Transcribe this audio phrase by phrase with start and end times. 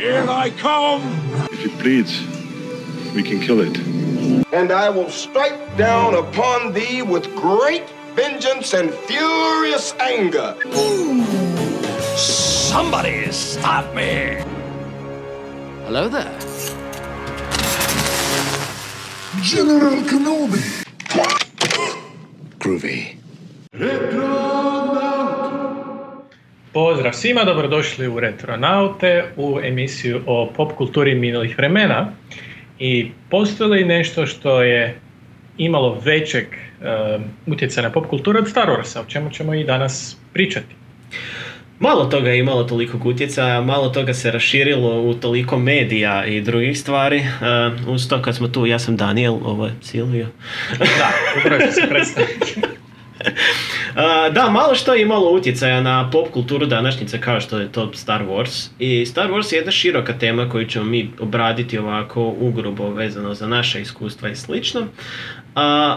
[0.00, 1.02] Here I come!
[1.52, 2.22] If it bleeds,
[3.14, 3.76] we can kill it.
[4.50, 10.56] And I will strike down upon thee with great vengeance and furious anger.
[12.16, 14.42] Somebody stop me!
[15.84, 16.38] Hello there.
[19.42, 20.82] General Kenobi.
[22.58, 23.16] Groovy.
[26.72, 32.12] Pozdrav svima, dobrodošli u Retronaute, u emisiju o pop kulturi minulih vremena.
[32.78, 34.98] I postoji li nešto što je
[35.58, 40.16] imalo većeg um, utjecaja na pop kulturu od Star Warsa, o čemu ćemo i danas
[40.32, 40.74] pričati?
[41.78, 46.80] Malo toga je imalo toliko utjecaja, malo toga se raširilo u toliko medija i drugih
[46.80, 47.18] stvari.
[47.18, 50.26] Uh, uz to kad smo tu, ja sam Daniel, ovo je Silvio.
[50.78, 52.60] Da, ću se predstaviti.
[54.32, 58.22] Da, malo što je imalo utjecaja na pop kulturu današnjice kao što je to Star
[58.22, 58.68] Wars.
[58.78, 63.46] I Star Wars je jedna široka tema koju ćemo mi obraditi ovako ugrubo vezano za
[63.46, 64.80] naše iskustva i slično.
[64.80, 64.86] Uh,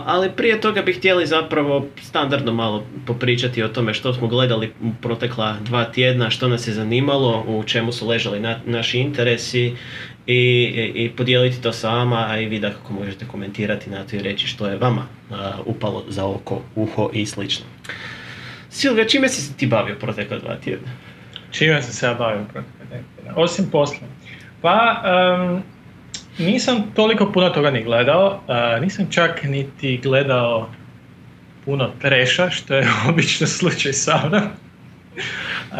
[0.05, 4.91] ali prije toga bih htjeli zapravo standardno malo popričati o tome što smo gledali u
[5.01, 9.73] protekla dva tjedna, što nas je zanimalo, u čemu su ležali na, naši interesi
[10.27, 14.03] i, i, i podijeliti to sa vama, a i vi da kako možete komentirati na
[14.03, 15.07] to i reći što je vama
[15.65, 17.65] upalo za oko, uho i slično.
[18.69, 20.91] Silvija, čime si se ti bavio protekla dva tjedna?
[21.51, 23.33] Čime sam se ja bavio protekle tjedna?
[23.35, 24.09] Osim poslom.
[24.61, 25.63] Pa, um,
[26.37, 30.69] nisam toliko puno toga ni gledao, uh, nisam čak niti gledao
[31.65, 34.43] puno treša, što je obično slučaj sa mnom.
[34.43, 35.77] Uh,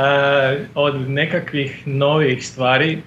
[0.76, 3.02] od nekakvih novih stvari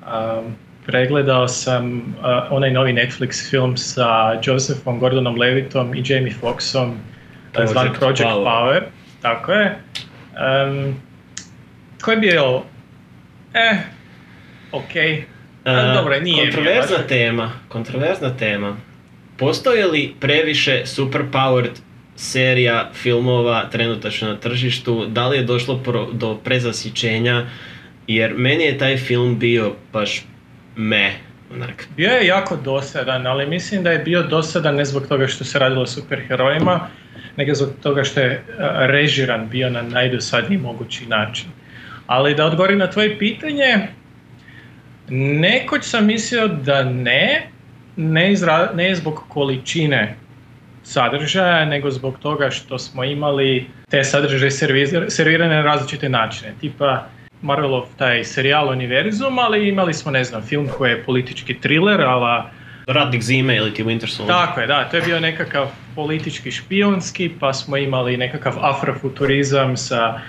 [0.00, 0.54] um,
[0.90, 6.92] pregledao sam uh, onaj novi Netflix film sa Josephom Gordonom Levitom i Jamie Foxxom
[7.52, 8.44] Project zvan Project Power.
[8.44, 8.80] Power.
[9.22, 9.78] Tako je.
[10.66, 10.94] Um,
[12.02, 12.62] koji je bio,
[13.54, 13.76] eh,
[14.72, 14.96] ok,
[15.64, 17.06] Ali Uh, dobro, nije bio kontroverzna baš.
[17.08, 18.76] tema, kontroverzna tema.
[19.36, 21.70] Postoje li previše superpowered
[22.16, 25.06] serija filmova trenutačno na tržištu?
[25.06, 27.46] Da li je došlo pro- do prezasićenja?
[28.06, 30.22] Jer meni je taj film bio baš
[30.80, 31.12] me,
[31.54, 31.86] onak.
[31.96, 35.58] Bio je jako dosadan, ali mislim da je bio dosadan ne zbog toga što se
[35.58, 36.88] radilo o superherojima,
[37.36, 41.48] nego zbog toga što je a, režiran bio na najdosadniji mogući način.
[42.06, 43.88] Ali da odgovorim na tvoje pitanje,
[45.08, 47.46] nekoć sam mislio da ne,
[47.96, 50.14] ne, izra, ne zbog količine
[50.82, 54.50] sadržaja, nego zbog toga što smo imali te sadržaje
[55.08, 56.54] servirane na različite načine.
[56.60, 57.06] Tipa
[57.42, 62.50] Marvelov taj serijal Univerzum, ali imali smo, ne znam, film koji je politički thriller, ala
[62.86, 64.36] Ratnik zime ili ti Winter Soldier.
[64.36, 70.20] tako je, da, to je bio nekakav politički špionski, pa smo imali nekakav afrofuturizam sa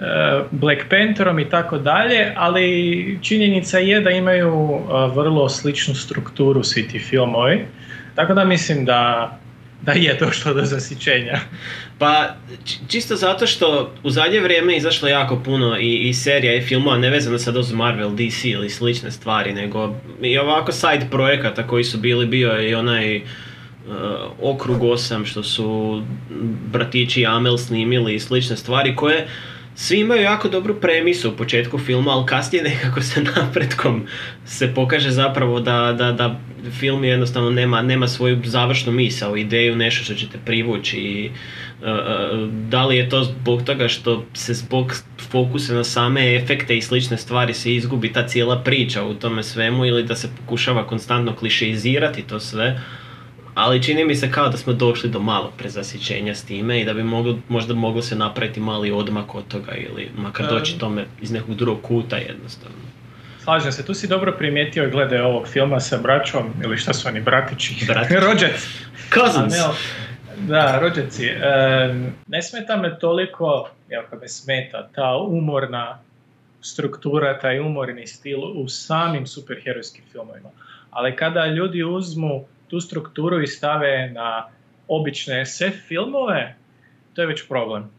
[0.00, 0.04] e,
[0.50, 6.88] Black Pantherom i tako dalje, ali činjenica je da imaju e, vrlo sličnu strukturu svi
[6.88, 7.64] ti filmovi,
[8.14, 9.30] tako da mislim da,
[9.82, 11.40] da je došlo do zasićenja.
[11.98, 12.34] Pa,
[12.64, 16.62] či- čisto zato što u zadnje vrijeme je izašlo jako puno i, i serija i
[16.62, 21.66] filmova, ne vezano sad uz Marvel, DC ili slične stvari, nego i ovako side projekata
[21.66, 23.22] koji su bili, bio je i onaj uh,
[24.40, 26.02] Okrug 8 što su
[26.72, 29.26] bratići Amel snimili i slične stvari koje
[29.74, 34.06] svi imaju jako dobru premisu u početku filma, ali kasnije nekako se napretkom
[34.44, 36.40] se pokaže zapravo da, da, da
[36.70, 41.30] film jednostavno nema, nema svoju završnu misao, ideju, nešto što ćete privući i
[41.80, 44.94] uh, da li je to zbog toga što se zbog
[45.30, 49.86] fokusa na same efekte i slične stvari se izgubi ta cijela priča u tome svemu
[49.86, 52.80] ili da se pokušava konstantno klišeizirati to sve.
[53.54, 56.94] Ali čini mi se kao da smo došli do malo prezasićenja s time i da
[56.94, 61.32] bi moglo, možda moglo se napraviti mali odmak od toga ili makar doći tome iz
[61.32, 62.76] nekog drugog kuta jednostavno.
[63.44, 67.20] Slažem se, tu si dobro primijetio glede ovog filma sa braćom, ili šta su oni,
[67.20, 67.84] bratići?
[67.86, 68.20] Bratići.
[68.26, 68.68] Rođaci.
[69.14, 69.54] Cousins!
[70.38, 71.26] Da, rođaci.
[71.26, 71.94] E,
[72.26, 75.98] ne smeta me toliko, jako me smeta, ta umorna
[76.60, 80.48] struktura, taj umorni stil u samim superherojskim filmovima.
[80.90, 84.48] Ali kada ljudi uzmu tu strukturu i stave na
[84.88, 86.54] obične SF filmove,
[87.14, 87.90] to je već problem.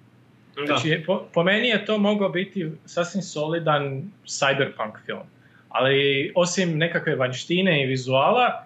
[0.56, 0.66] Da.
[0.66, 5.30] Znači, po, po meni je to mogao biti sasvim solidan cyberpunk film.
[5.70, 8.66] Ali osim nekakve vanjštine i vizuala,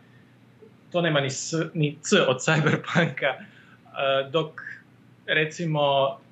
[0.91, 4.61] to nema ni, s, ni c od cyberpunka, uh, dok
[5.25, 5.81] recimo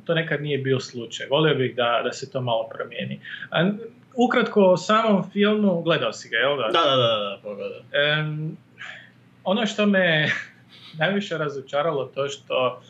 [0.06, 1.27] to nekad nije bio slučaj.
[1.30, 3.19] Volio bih da, da se to malo promijeni.
[3.51, 3.72] A,
[4.16, 6.63] ukratko o samom filmu, gledao si ga, jel da?
[6.63, 8.00] Da, da, da, da.
[8.00, 8.57] Em,
[9.46, 10.30] ono što me
[11.00, 12.82] najviše razočaralo to što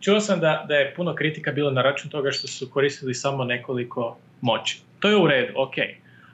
[0.00, 3.44] čuo sam da, da je puno kritika bilo na račun toga što su koristili samo
[3.44, 4.80] nekoliko moći.
[5.00, 5.74] To to je u redu, ok.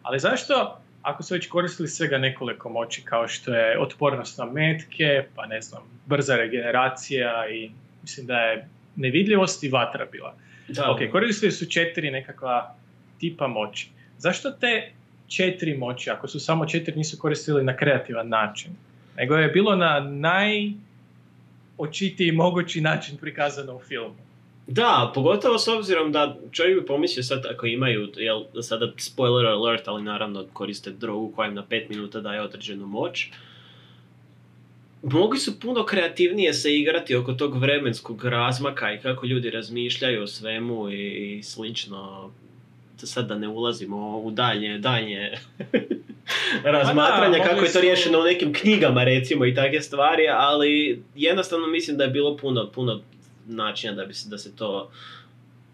[0.03, 5.25] Ali zašto, ako su već koristili svega nekoliko moći, kao što je otpornost na metke,
[5.35, 7.71] pa ne znam, brza regeneracija i
[8.03, 10.35] mislim da je nevidljivost i vatra bila.
[10.69, 12.75] Da, Ok, koristili su četiri nekakva
[13.21, 13.89] tipa moći.
[14.19, 14.93] Zašto te
[15.37, 18.71] četiri moći, ako su samo četiri, nisu koristili na kreativan način?
[19.17, 20.01] Nego je bilo na
[21.79, 24.17] najočitiji mogući način prikazano u filmu.
[24.67, 29.89] Da, pogotovo s obzirom da čovjek bi pomislio sad ako imaju, jel, sada spoiler alert,
[29.89, 33.29] ali naravno koriste drogu koja im na 5 minuta daje određenu moć.
[35.03, 40.27] Mogli su puno kreativnije se igrati oko tog vremenskog razmaka i kako ljudi razmišljaju o
[40.27, 42.31] svemu i, i slično.
[43.01, 45.31] Da Sad da ne ulazimo u dalje, dalje
[46.65, 51.03] razmatranja mogli kako je to su- riješeno u nekim knjigama recimo i takve stvari, ali
[51.15, 53.01] jednostavno mislim da je bilo puno, puno
[53.47, 54.91] načina da bi se, da se to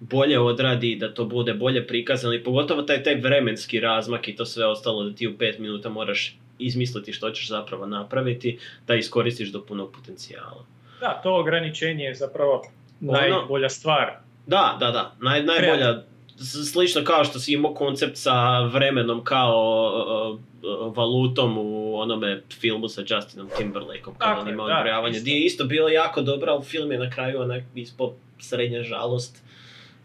[0.00, 4.44] bolje odradi, da to bude bolje prikazano i pogotovo taj, taj vremenski razmak i to
[4.46, 9.48] sve ostalo da ti u pet minuta moraš izmisliti što ćeš zapravo napraviti, da iskoristiš
[9.48, 10.64] do punog potencijala.
[11.00, 12.62] Da, to ograničenje je zapravo
[13.00, 14.12] najbolja stvar.
[14.46, 15.14] Da, da, da.
[15.20, 16.02] Naj, najbolja,
[16.44, 19.92] slično kao što si imao koncept sa vremenom kao
[20.32, 25.20] uh, valutom u onome filmu sa Justinom Timberlakeom kada Tako on je, ima da, odbrojavanje,
[25.20, 29.42] gdje je isto bilo jako dobro, ali film je na kraju onak ispod srednja žalost,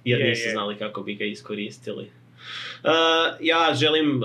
[0.03, 0.51] jer Je, nisu je.
[0.51, 2.11] znali kako bi ga iskoristili.
[2.83, 2.89] Uh,
[3.41, 4.23] ja želim uh,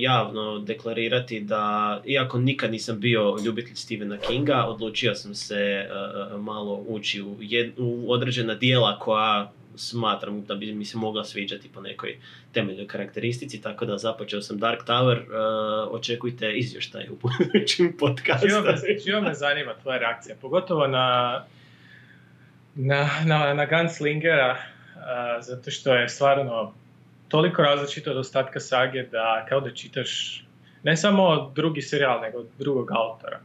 [0.00, 5.86] javno deklarirati da, iako nikad nisam bio ljubitelj Stephena Kinga, odlučio sam se
[6.34, 11.24] uh, malo ući u, jed- u određena dijela koja smatram da bi mi se mogla
[11.24, 12.16] sviđati po nekoj
[12.52, 18.48] temeljnoj karakteristici, tako da započeo sam Dark Tower, uh, očekujte izvještaj u budućim podcastu.
[19.04, 21.44] Živo me, me zanima tvoja reakcija, pogotovo na,
[22.74, 24.56] na, na, na Gunslingera,
[24.96, 26.74] a, zato što je stvarno
[27.28, 30.44] toliko različito od ostatka sage da kao da čitaš
[30.82, 33.40] ne samo drugi serijal, nego drugog autora.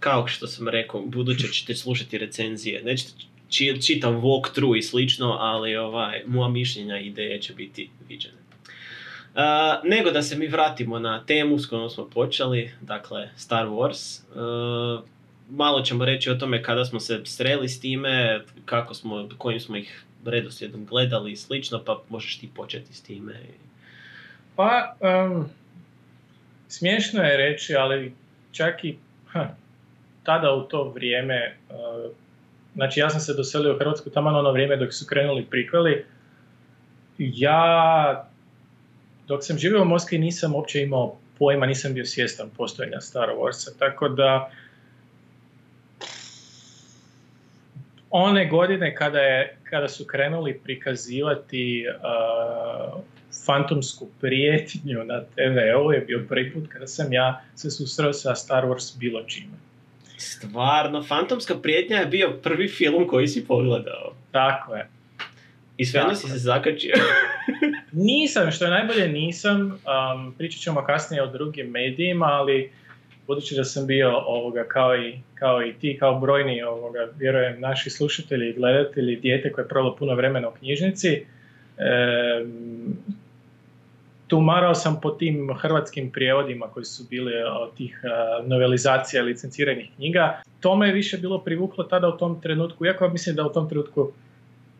[0.00, 2.82] kao što sam rekao, buduće ćete slušati recenzije.
[2.82, 3.12] Nećete
[3.50, 8.38] čitam walkthrough i slično, ali ovaj, moja mišljenja i ideje će biti viđene.
[9.34, 9.44] Uh,
[9.84, 14.20] nego da se mi vratimo na temu s kojom smo počeli, dakle Star Wars.
[14.34, 15.04] Uh,
[15.50, 19.76] malo ćemo reći o tome kada smo se sreli s time, kako smo, kojim smo
[19.76, 23.34] ih redoslijedom gledali i slično, pa možeš ti početi s time.
[24.56, 25.44] Pa, em,
[26.68, 28.12] smiješno je reći, ali
[28.52, 28.96] čak i
[29.26, 29.48] ha,
[30.22, 31.54] tada u to vrijeme, e,
[32.78, 36.04] znači ja sam se doselio u Hrvatsku tamo ono vrijeme dok su krenuli prikveli,
[37.18, 38.28] ja
[39.28, 43.78] dok sam živio u Moskvi nisam uopće imao pojma, nisam bio svjestan postojanja Star Warsa,
[43.78, 44.50] tako da
[48.10, 53.00] one godine kada, je, kada su krenuli prikazivati uh,
[53.46, 58.64] fantomsku prijetnju na TV-u je bio prvi put kada sam ja se susreo sa Star
[58.64, 59.67] Wars bilo čime.
[60.18, 64.12] Stvarno, Fantomska prijetnja je bio prvi film koji si pogledao.
[64.32, 64.88] Tako je.
[65.76, 66.94] I sve si se zakačio.
[67.92, 72.70] Nisam, što je najbolje nisam, um, pričat ćemo kasnije o drugim medijima, ali
[73.26, 77.90] budući da sam bio ovoga kao i, kao i ti, kao brojni ovoga, vjerujem naši
[77.90, 81.24] slušatelji i gledatelji, dijete koje je provelo puno vremena u knjižnici,
[81.78, 82.96] em,
[84.28, 90.42] tumarao sam po tim hrvatskim prijevodima koji su bili od tih a, novelizacija licenciranih knjiga.
[90.60, 93.68] To me je više bilo privuklo tada u tom trenutku, iako mislim da u tom
[93.68, 94.12] trenutku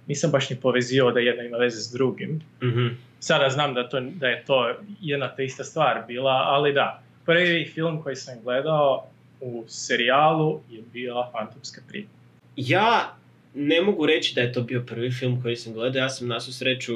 [0.06, 2.40] nisam baš ni povezio da jedno ima veze s drugim.
[2.62, 2.86] Mhm.
[3.20, 7.70] Sada znam da, to, da je to jedna te ista stvar bila, ali da, prvi
[7.74, 9.04] film koji sam gledao
[9.40, 12.18] u serijalu je bila Fantomska prijetnja.
[12.56, 13.14] Ja
[13.54, 16.40] ne mogu reći da je to bio prvi film koji sam gledao, ja sam na
[16.40, 16.92] svu sreću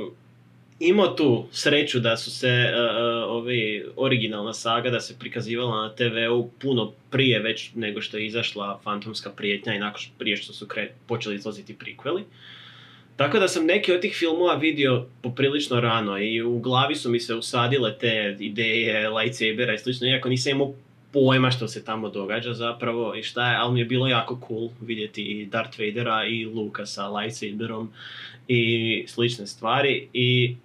[0.83, 6.51] imao tu sreću da su se uh, ovi originalna saga da se prikazivala na TV-u
[6.59, 10.93] puno prije već nego što je izašla Fantomska prijetnja i nakon prije što su kre,
[11.07, 12.25] počeli izlaziti prikveli.
[13.17, 17.21] Tako da sam neki od tih filmova vidio poprilično rano i u glavi su mi
[17.21, 20.75] se usadile te ideje lightsabera i slično, iako nisam imao
[21.13, 24.69] pojma što se tamo događa zapravo i šta je, ali mi je bilo jako cool
[24.81, 27.93] vidjeti i Darth Vadera i Luka sa lightsaberom
[28.49, 30.57] i slične stvari i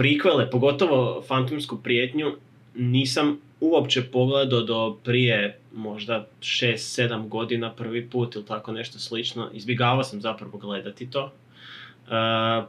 [0.00, 2.36] prikvele, pogotovo Fantomsku prijetnju,
[2.74, 9.50] nisam uopće pogledao do prije možda 6-7 godina prvi put ili tako nešto slično.
[9.52, 11.24] Izbjegavao sam zapravo gledati to.
[11.24, 12.10] Uh,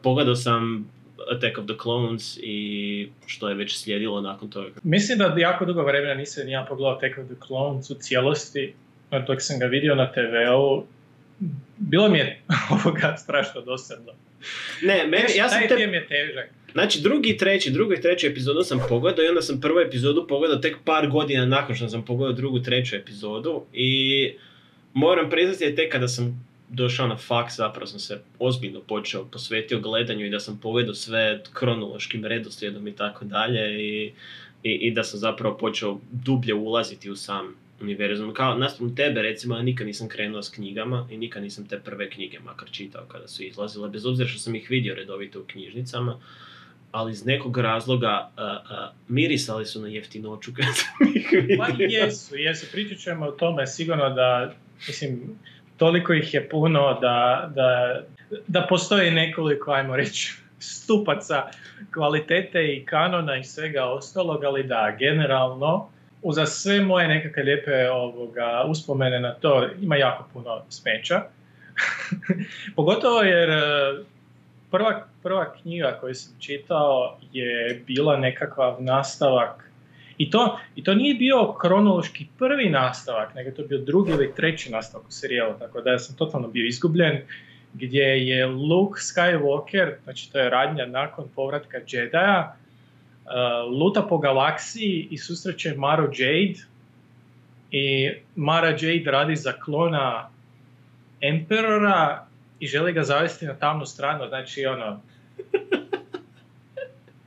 [0.03, 0.89] pogledao sam
[1.35, 4.69] Attack of the Clones i što je već slijedilo nakon toga.
[4.83, 8.73] Mislim da jako dugo vremena nisam ni ja pogledao Attack of the Clones u cijelosti,
[9.27, 10.83] dok sam ga vidio na TV-u,
[11.77, 12.41] bilo mi je
[12.85, 14.11] ovoga strašno dosadno.
[14.81, 16.50] Ne, meni, ja sam te film je težak.
[16.73, 20.25] Znači drugi i treći, drugu i treću epizodu sam pogledao i onda sam prvu epizodu
[20.27, 24.31] pogledao tek par godina nakon što sam pogledao drugu treću epizodu i
[24.93, 29.79] moram priznati da tek kada sam došao na faks zapravo sam se ozbiljno počeo posvetio
[29.79, 34.13] gledanju i da sam pogledao sve kronološkim redoslijedom i tako dalje i,
[34.63, 38.33] i, i da sam zapravo počeo dublje ulaziti u sam univerzum.
[38.33, 42.09] Kao naspram tebe recimo ja nikad nisam krenuo s knjigama i nikad nisam te prve
[42.09, 46.19] knjige makar čitao kada su izlazile, bez obzira što sam ih vidio redovito u knjižnicama
[46.91, 51.29] ali iz nekog razloga uh, uh, mirisali su na jeftinoću kad sam ih.
[51.60, 52.65] Pa jesu, jesu.
[52.71, 54.51] Pričat ćemo o tome sigurno da,
[54.88, 55.39] mislim,
[55.77, 58.01] toliko ih je puno da, da,
[58.48, 61.43] da postoji nekoliko, ajmo reći, stupaca
[61.93, 65.89] kvalitete i kanona i svega ostalog, ali da, generalno,
[66.21, 71.21] uza sve moje nekakve lijepe ovoga, uspomene na to, ima jako puno smeća.
[72.75, 73.50] Pogotovo jer
[74.71, 79.71] prva, prva knjiga koju sam čitao je bila nekakav nastavak.
[80.17, 84.71] I to, I to nije bio kronološki prvi nastavak, nego to bio drugi ili treći
[84.71, 87.21] nastavak u serijalu, tako da sam totalno bio izgubljen,
[87.73, 92.55] gdje je Luke Skywalker, znači to je radnja nakon povratka Jedija,
[93.25, 96.59] uh, luta po galaksiji i susreće Maro Jade.
[97.71, 100.29] I Mara Jade radi za klona
[101.21, 102.25] Emperora
[102.61, 105.01] i želi ga zavesti na tamnu stranu, znači ono,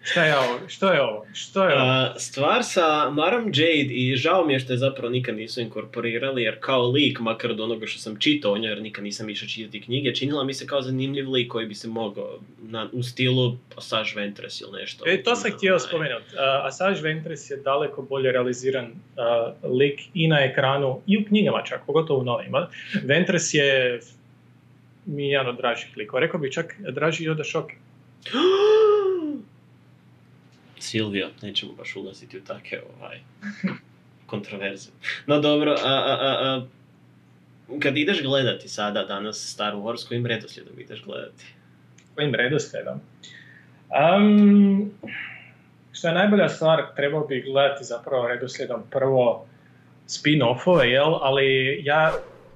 [0.04, 0.60] Šta je ovo?
[0.68, 1.26] Što je ovo?
[1.34, 1.90] Što je ovo?
[1.90, 6.42] A, stvar sa Marom Jade i žao mi je što je zapravo nikad nisu inkorporirali
[6.42, 9.48] jer kao lik, makar od onoga što sam čitao o njoj jer nikad nisam išao
[9.48, 13.56] čitati knjige, činila mi se kao zanimljiv lik koji bi se mogao na, u stilu
[13.76, 15.04] Asajj Ventress ili nešto.
[15.06, 15.88] E, to sam htio Onaj.
[15.88, 16.34] spomenuti.
[16.34, 21.62] Uh, Asajj Ventress je daleko bolje realiziran uh, lik i na ekranu i u knjigama
[21.62, 22.68] čak, pogotovo u novima.
[23.04, 24.00] Ventress je
[25.06, 26.20] mi je jedan od dražih likova.
[26.20, 27.74] Rekao bi čak draži i od Ashoka.
[30.78, 33.20] Silvio, nećemo baš ulaziti u takve ovaj,
[34.32, 34.90] kontroverze.
[35.26, 36.66] No dobro, a, a, a, a,
[37.82, 41.44] kad ideš gledati sada danas Star Wars, kojim redoslijedom ideš gledati?
[42.14, 43.00] Kojim redoslijedom?
[44.16, 44.90] Um,
[45.92, 49.46] što je najbolja stvar, trebao bi gledati zapravo redoslijedom prvo
[50.06, 51.14] spin-offove, jel?
[51.14, 52.12] Ali ja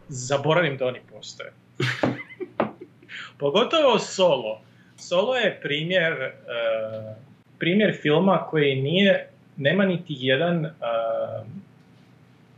[0.09, 1.53] zaboravim da oni postoje.
[3.39, 4.61] Pogotovo Solo.
[4.97, 7.17] Solo je primjer, uh,
[7.59, 10.71] primjer filma koji nije, nema niti jedan uh,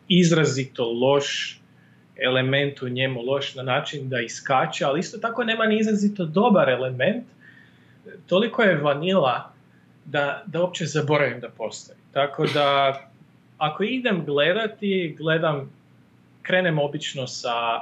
[0.08, 1.60] izrazito loš
[2.22, 6.68] element u njemu, loš na način da iskače, ali isto tako nema ni izrazito dobar
[6.68, 7.24] element.
[8.26, 9.52] Toliko je vanila
[10.04, 11.98] da, da uopće zaboravim da postoji.
[12.12, 13.00] Tako da,
[13.58, 15.70] ako idem gledati, gledam,
[16.42, 17.80] krenem obično sa,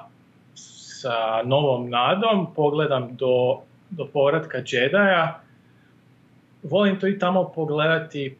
[1.01, 5.41] sa novom nadom, pogledam do, do povratka Jedija,
[6.63, 8.37] volim to i tamo pogledati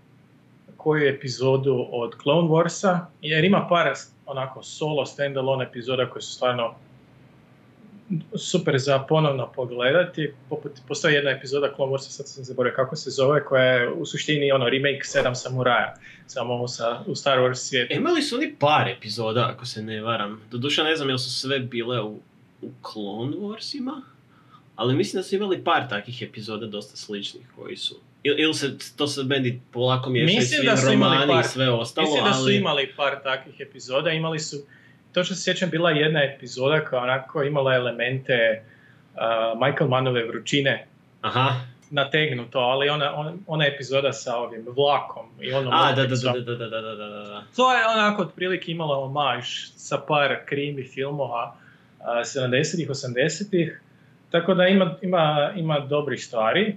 [0.77, 3.93] koju epizodu od Clone Warsa, jer ima par
[4.27, 6.75] onako solo standalone epizoda koje su stvarno
[8.37, 10.33] super za ponovno pogledati.
[10.49, 14.07] Poput, postoji jedna epizoda Clone Warsa, sad sam zaboravio kako se zove, koja je u
[14.07, 15.95] suštini ono remake Sedam samuraja,
[16.27, 17.95] samo sa, u Star Wars svijetu.
[17.95, 20.43] Imali su oni par epizoda, ako se ne varam.
[20.51, 22.19] Doduše ne znam jel su sve bile u,
[22.63, 24.01] u Clone Warsima,
[24.77, 28.79] ali mislim da su imali par takvih epizoda dosta sličnih koji su ili il se,
[28.97, 32.25] to se meni polako Mislim svi da su imali romani par- i sve ostalo, Mislim
[32.25, 32.57] da su ali...
[32.57, 34.57] imali par takvih epizoda, imali su,
[35.13, 38.65] to što se sjećam, bila jedna epizoda koja onako imala elemente
[39.15, 39.21] uh,
[39.67, 40.87] Michael Mannove vrućine.
[41.21, 41.51] Aha,
[41.91, 46.33] nategnuto, ali ona, on, ona epizoda sa ovim vlakom i onom a da, da, da,
[46.33, 47.45] da, da, da, da, da.
[47.57, 49.47] To je onako otprilike imala omaž
[49.77, 51.57] sa par krimi filmova
[52.05, 53.81] 70-ih, 80-ih,
[54.31, 56.77] tako da ima, ima, ima dobrih stvari.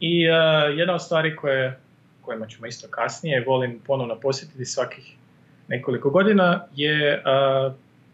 [0.00, 1.78] I uh, jedna od stvari koje,
[2.20, 5.14] kojima ćemo isto kasnije, volim ponovno posjetiti svakih
[5.68, 7.72] nekoliko godina, je uh,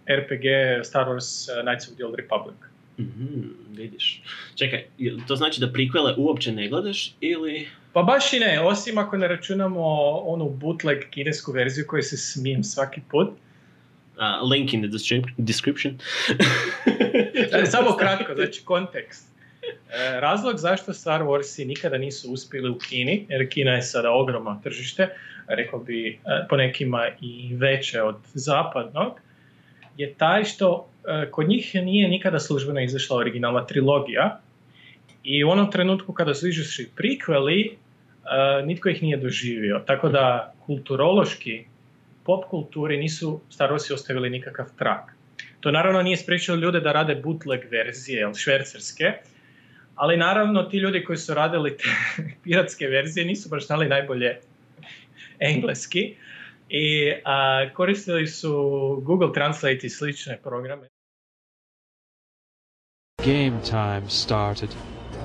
[0.08, 0.44] RPG
[0.84, 2.56] Star Wars Knights of the Old Republic.
[2.99, 4.23] Mhm, vidiš.
[4.54, 4.84] Čekaj,
[5.26, 7.68] to znači da prikvele uopće ne gledaš ili...
[7.92, 12.64] Pa baš i ne, osim ako ne računamo onu bootleg kinesku verziju koju se smijem
[12.64, 13.28] svaki put.
[14.16, 15.99] Uh, link in the descrip- description.
[17.52, 19.28] E, Samo kratko, znači kontekst.
[19.62, 24.61] E, razlog zašto Star Warsi nikada nisu uspjeli u Kini, jer Kina je sada ogromno
[24.64, 25.09] tržište,
[25.49, 26.18] rekao bi e,
[26.49, 29.21] po nekima i veće od zapadnog,
[29.97, 30.88] je taj što
[31.30, 34.40] kod njih nije nikada službeno izašla originalna trilogija
[35.25, 37.76] i u onom trenutku kada su izašli prikveli,
[38.64, 39.83] nitko ih nije doživio.
[39.87, 41.64] Tako da kulturološki,
[42.25, 45.00] pop kulturi nisu Star Warsi ostavili nikakav trag.
[45.61, 49.12] To naravno nije spriječilo ljude da rade bootleg verzije, jel, švercerske,
[49.95, 51.85] ali naravno ti ljudi koji su radili te
[52.43, 54.38] piratske verzije nisu baš znali najbolje
[55.38, 56.16] engleski
[56.69, 58.52] i a, koristili su
[59.04, 60.88] Google Translate i slične programe.
[63.25, 64.69] Game time started.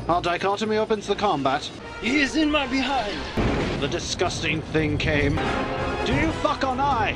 [0.08, 1.62] Our dichotomy opens the combat.
[2.01, 3.50] He is in my behind!
[3.82, 5.39] The disgusting thing came.
[6.10, 7.13] Do you fuck on I?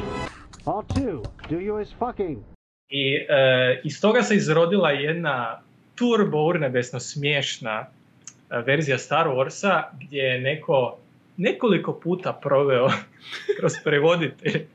[0.66, 2.44] R2, do you is fucking?
[2.90, 5.62] I e, iz toga se izrodila jedna
[5.96, 10.98] turbo urnebesno smiješna e, verzija Star Warsa gdje je neko
[11.38, 12.90] nekoliko puta proveo
[13.60, 14.66] kroz prevoditelj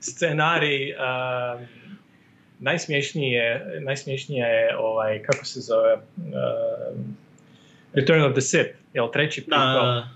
[0.00, 0.96] scenarij e,
[2.58, 6.02] najsmješnije, najsmješnije je ovaj, kako se zove uh,
[7.92, 10.08] Return of the Sith, jel treći put Da,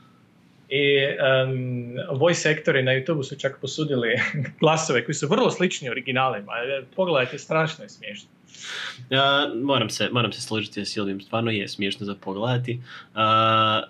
[0.74, 1.06] I
[1.46, 4.08] um, voice actori na YouTube su čak posudili
[4.60, 6.52] glasove koji su vrlo slični originalima.
[6.52, 8.28] E, Pogledajte, strašno je smiješno.
[9.10, 12.80] Ja, moram, se, moram se složiti s Silvijom, stvarno je smiješno za pogledati.
[13.14, 13.82] A,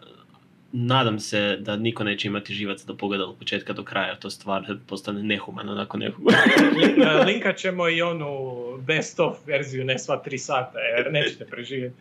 [0.72, 4.76] nadam se da niko neće imati živaca da pogleda od početka do kraja, to stvar
[4.86, 6.24] postane nehumano nakon nekog.
[6.32, 8.54] E, Linkat ćemo i onu
[8.86, 11.96] best of verziju, ne sva tri sata, jer nećete preživjeti.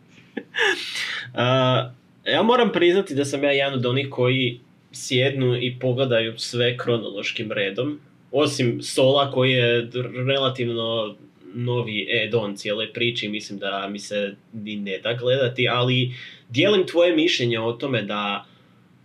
[1.34, 1.90] A,
[2.24, 4.60] ja moram priznati da sam ja jedan od onih koji
[4.94, 8.00] sjednu i pogledaju sve kronološkim redom.
[8.32, 9.90] Osim Sola koji je
[10.26, 11.16] relativno
[11.54, 16.14] novi add-on cijele priče mislim da mi se ni ne da gledati, ali
[16.48, 18.44] dijelim tvoje mišljenje o tome da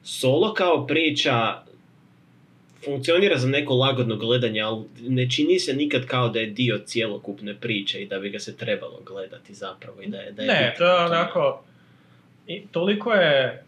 [0.03, 1.63] Solo kao priča
[2.85, 7.55] funkcionira za neko lagodno gledanje, ali ne čini se nikad kao da je dio cjelokupne
[7.55, 10.75] priče i da bi ga se trebalo gledati zapravo i da je, da je Ne,
[10.77, 11.63] to je onako,
[12.47, 13.63] i toliko je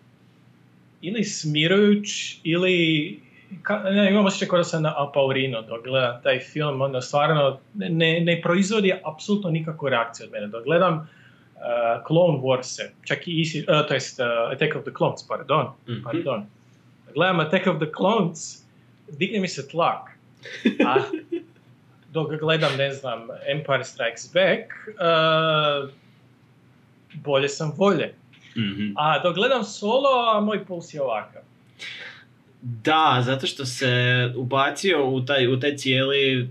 [1.01, 3.19] ili smirujuć ili
[3.63, 7.59] ka, ne, imam osjećaj kao da sam na Apaurino dok gledam taj film, onda stvarno
[7.75, 10.47] ne, ne proizvodi apsolutno nikakvu reakciju od mene.
[10.47, 11.01] Dok gledam uh,
[12.07, 16.03] Clone Wars, čak i Easy, uh, to jest uh, Attack of the Clones, pardon, Mhm.
[16.03, 16.45] pardon.
[17.13, 18.65] Gledam Attack of the Clones,
[19.09, 20.09] digne mi se tlak.
[20.87, 20.97] A
[22.13, 25.89] dok gledam, ne znam, Empire Strikes Back, uh,
[27.13, 28.13] bolje sam volje.
[28.55, 28.91] Mhm.
[28.95, 31.41] A dok gledam solo, a moj puls je ovakav.
[32.61, 33.93] Da, zato što se
[34.35, 36.49] ubacio u taj, u taj cijeli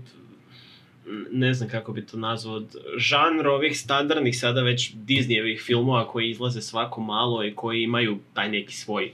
[1.31, 2.61] ne znam kako bi to nazvao,
[2.97, 8.49] žanr ovih standardnih sada već Disneyevih filmova koji izlaze svako malo i koji imaju taj
[8.49, 9.11] neki svoj,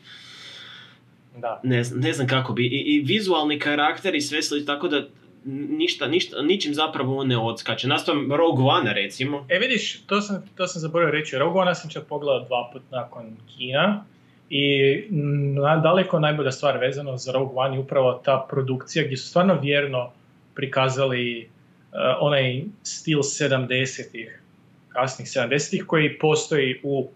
[1.38, 1.62] Da.
[1.63, 5.08] ne, znam- ne znam kako bi, i, i vizualni karakter i sve slično, tako da
[5.45, 7.88] ništa, ništa, ničim zapravo on ne odskače.
[7.88, 11.89] Nastavim Rogue One recimo, E vidiš, to sam, to sam zaboravio reći, Rogue One sam
[11.89, 14.04] čak pogledao dva put nakon Kina
[14.50, 19.28] i na, daleko najbolja stvar vezano za Rogue One je upravo ta produkcija gdje su
[19.28, 20.12] stvarno vjerno
[20.56, 21.50] prikazali
[21.91, 24.41] uh, onaj stil 70-ih,
[24.89, 27.10] kasnih 70-ih koji postoji u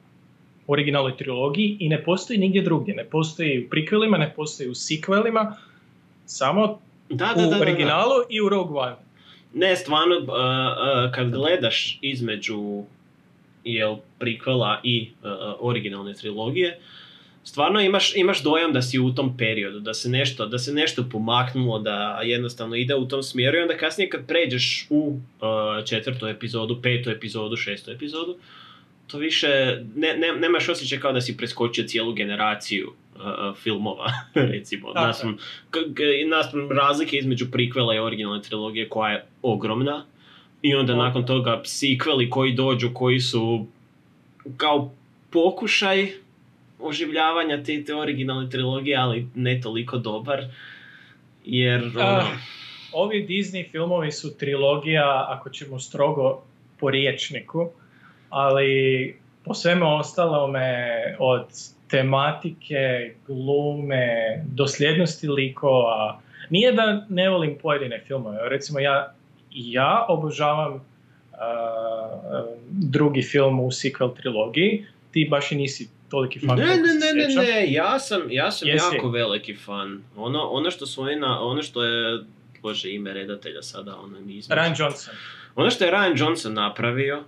[0.68, 2.96] originalnoj trilogiji i ne postoji nigdje drugdje.
[2.96, 5.54] Ne postoji u prikvelima, ne postoji u sequelima,
[6.26, 6.80] samo
[7.12, 7.62] da, da, da, u da, da.
[7.62, 8.96] originalu i u Rogue One.
[9.54, 12.84] Ne, stvarno, uh, uh, kad gledaš između
[13.64, 16.80] jel, prikvela i uh, originalne trilogije,
[17.44, 21.04] stvarno imaš, imaš dojam da si u tom periodu, da se nešto, da se nešto
[21.12, 26.28] pomaknulo, da jednostavno ide u tom smjeru i onda kasnije kad pređeš u uh, četvrtu
[26.28, 28.38] epizodu, petu epizodu, šestu epizodu,
[29.08, 32.94] to više, ne, ne, nemaš osjećaj kao da si preskočio cijelu generaciju
[33.24, 34.12] uh, uh, filmova,
[34.54, 34.94] recimo.
[34.94, 35.08] Tako je.
[35.08, 35.38] Naspram,
[36.30, 40.06] naspram razlike između prikvela i originalne trilogije koja je ogromna.
[40.62, 43.66] I onda nakon toga sequeli koji dođu, koji su
[44.58, 44.92] kao
[45.30, 46.12] pokušaj
[46.80, 50.46] oživljavanja te, te originalne trilogije, ali ne toliko dobar.
[51.46, 52.28] Jer, ono,
[52.94, 56.44] ovi Disney filmovi su trilogija, ako ćemo strogo
[56.80, 57.70] po riječniku,
[58.30, 60.76] ali po svemu ostalome
[61.20, 61.46] od
[61.92, 68.50] tematike, glume, dosljednosti likova, nije da ne volim pojedine filmove.
[68.50, 69.14] Recimo ja,
[69.52, 70.82] ja obožavam uh,
[72.70, 76.58] drugi film u sequel trilogiji, ti baš i nisi toliki fan.
[76.58, 78.96] Ne, ne, ne, ne, ne, ja sam, ja sam Jesi?
[78.96, 80.04] jako veliki fan.
[80.16, 82.24] Ono, ono što su na, ono što je,
[82.62, 84.62] bože, ime redatelja sada, ono mi između.
[84.62, 85.14] Ryan Johnson.
[85.56, 87.24] Ono što je Ryan Johnson napravio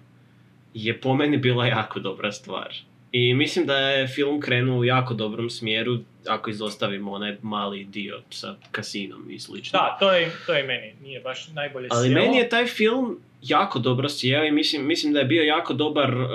[0.74, 2.74] je po meni bila jako dobra stvar.
[3.14, 5.98] I mislim da je film krenuo u jako dobrom smjeru
[6.28, 9.80] ako izostavimo onaj mali dio sa kasinom i slično.
[9.80, 12.22] Da, to je, to je meni, nije baš najbolje Ali sjelo.
[12.22, 16.16] meni je taj film jako dobro sjeo i mislim, mislim da je bio jako dobar
[16.16, 16.30] uh,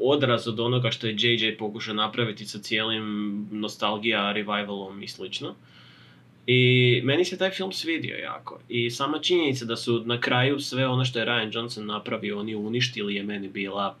[0.00, 5.54] odraz od onoga što je JJ pokušao napraviti sa cijelim nostalgija, revivalom i slično.
[6.46, 8.60] I meni se taj film svidio jako.
[8.68, 12.54] I sama činjenica da su na kraju sve ono što je Ryan Johnson napravio, oni
[12.54, 13.96] uništili je meni bila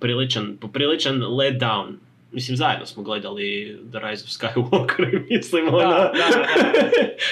[0.00, 1.96] popriličan, popriličan let down.
[2.32, 6.30] Mislim, zajedno smo gledali The Rise of Skywalker i mislim, ono, da, da.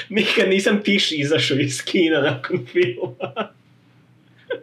[0.21, 3.33] nikad nisam tiši izašao iz kina nakon filma.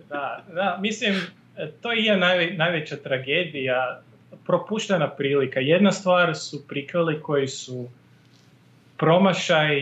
[0.09, 1.15] Da, da, mislim,
[1.81, 4.01] to je najve, najveća tragedija,
[4.45, 5.59] propuštena prilika.
[5.59, 7.87] Jedna stvar su prikveli koji su
[8.97, 9.79] promašaj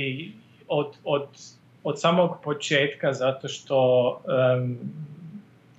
[0.68, 1.28] od, od,
[1.84, 4.22] od samog početka zato što
[4.56, 4.78] em,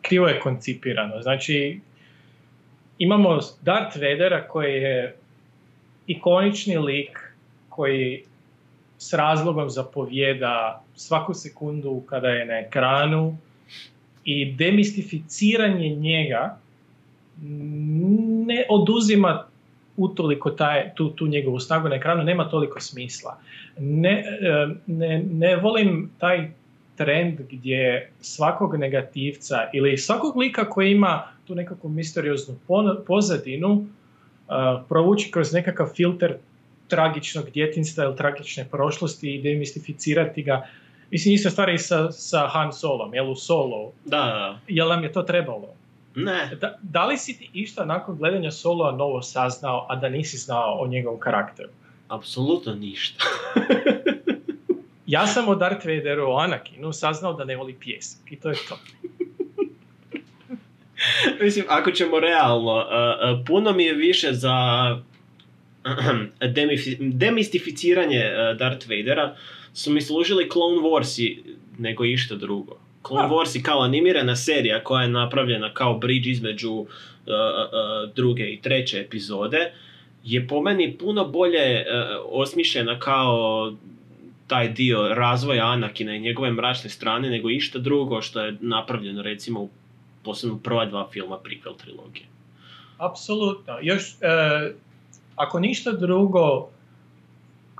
[0.02, 1.22] krivo je koncipirano.
[1.22, 1.80] Znači,
[3.05, 5.17] imamo Darth Vadera koji je
[6.07, 7.19] ikonični lik
[7.69, 8.23] koji
[8.99, 13.37] s razlogom zapovjeda svaku sekundu kada je na ekranu
[14.25, 16.59] i demistificiranje njega
[18.47, 19.45] ne oduzima
[19.97, 23.38] utoliko taj, tu, tu njegovu snagu na ekranu, nema toliko smisla.
[23.79, 24.25] Ne,
[24.87, 26.51] ne, ne volim taj
[26.97, 32.54] trend gdje svakog negativca ili svakog lika koji ima tu nekakvu misterioznu
[33.07, 33.87] pozadinu uh,
[34.88, 36.37] provući kroz nekakav filter
[36.88, 40.66] tragičnog djetinstva ili tragične prošlosti i demistificirati ga.
[41.11, 45.02] Mislim, ista stvar i sa, sa Han Solom, jel u Solo, Da, da, jel nam
[45.04, 45.74] je to trebalo?
[46.14, 46.57] ne.
[46.61, 50.78] Da, da li si ti išta nakon gledanja Soloa novo saznao, a da nisi znao
[50.80, 51.68] o njegovom karakteru?
[52.09, 53.24] Apsolutno ništa.
[55.07, 58.57] Ja sam o Darth Vaderu, o Anakinu, saznao da ne voli pjesak i to je
[58.68, 58.78] to.
[61.44, 64.55] Mislim, ako ćemo realno, uh, uh, puno mi je više za
[66.40, 69.37] demifi- demistificiranje uh, Darth Vadera
[69.72, 71.38] su mi služili Clone Warsi
[71.79, 72.77] nego išta drugo.
[73.07, 73.29] Clone A.
[73.29, 76.87] Warsi kao animirana serija koja je napravljena kao bridge između uh,
[77.27, 79.72] uh, druge i treće epizode
[80.24, 83.72] je po meni puno bolje uh, osmišljena kao
[84.46, 89.61] taj dio razvoja Anakina i njegove mračne strane nego išta drugo što je napravljeno recimo
[89.61, 89.68] u
[90.25, 92.27] posebno prva dva filma prequel trilogije.
[92.99, 93.79] Apsolutno.
[93.83, 94.73] Još, e,
[95.37, 96.69] ako ništa drugo,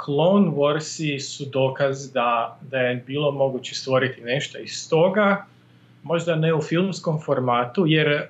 [0.05, 5.47] Clone Warsi su dokaz da, da je bilo moguće stvoriti nešto iz toga,
[6.03, 8.29] možda ne u filmskom formatu, jer e,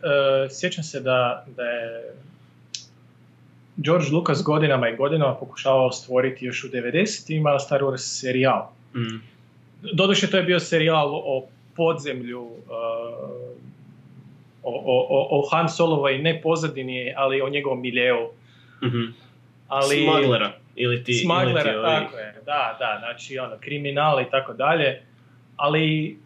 [0.50, 2.14] sjećam se da, da je
[3.76, 8.68] George Lucas godinama i godinama pokušavao stvoriti još u 90-ima Star Wars serijal.
[8.94, 9.20] Mm.
[9.92, 11.46] Doduše to je bio serijal o
[11.76, 12.52] podzemlju, uh,
[14.64, 18.28] o, o, o- Han Solovoj ne pozadini, ali o njegovom miljeu.
[18.82, 19.02] Mhm.
[19.68, 20.52] Ali, Smuglera.
[20.76, 24.52] Ili ti, Smuglera, ili ti ovi- tako je, da, da, znači ono, kriminal i tako
[24.52, 25.02] dalje,
[25.56, 26.16] ali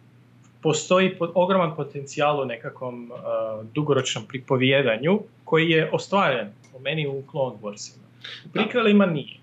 [0.61, 3.17] postoji po- ogroman potencijal u nekakvom uh,
[3.65, 8.03] dugoročnom pripovjedanju koji je ostvaren u meni u Clone Warsima.
[8.45, 9.38] U prikvelima nije.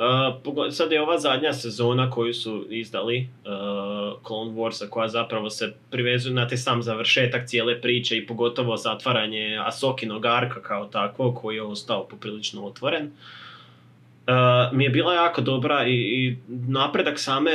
[0.00, 5.74] Uh, sad je ova zadnja sezona koju su izdali, uh, Clone Warsa, koja zapravo se
[5.90, 11.56] privezuje na te sam završetak cijele priče i pogotovo zatvaranje Asokinog arka kao takvog koji
[11.56, 13.04] je ostao poprilično otvoren.
[13.06, 17.50] Uh, mi je bila jako dobra i, i napredak same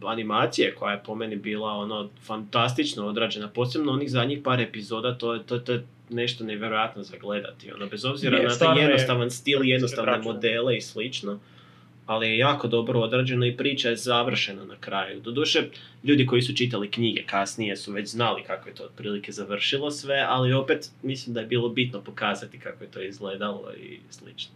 [0.00, 5.14] uh, animacije koja je po meni bila ono fantastično odrađena, posebno onih zadnjih par epizoda,
[5.18, 8.80] to je, to, to je nešto nevjerojatno za gledati, ono, bez obzira Je, na taj
[8.80, 10.34] jednostavan stil, jednostavne odrađeno.
[10.34, 11.38] modele i slično,
[12.08, 15.20] ali je jako dobro odrađeno i priča je završena na kraju.
[15.20, 15.62] Doduše,
[16.04, 20.24] ljudi koji su čitali knjige kasnije su već znali kako je to otprilike završilo sve,
[20.28, 24.52] ali opet mislim da je bilo bitno pokazati kako je to izgledalo i slično.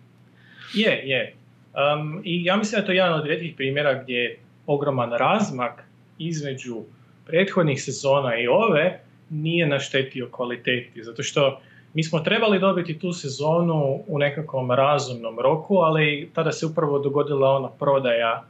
[0.74, 1.34] Je, je.
[1.74, 5.84] Um, I ja mislim da je to jedan od rijetkih primjera gdje je ogroman razmak
[6.18, 6.82] između
[7.26, 11.02] prethodnih sezona i ove nije naštetio kvaliteti.
[11.02, 11.60] Zato što
[11.94, 17.50] mi smo trebali dobiti tu sezonu u nekakvom razumnom roku, ali tada se upravo dogodila
[17.50, 18.44] ona prodaja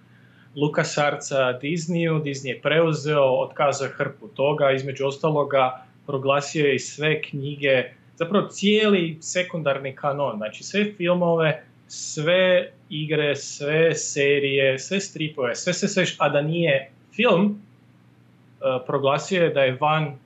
[0.57, 7.85] LucasArtsa Disneyu, Disney je preuzeo, otkazao hrpu toga, između ostaloga proglasio je i sve knjige,
[8.17, 15.89] zapravo cijeli sekundarni kanon, znači sve filmove, sve igre, sve serije, sve stripove, sve, sve,
[15.89, 20.19] sve, a da nije film, uh, proglasio je da je van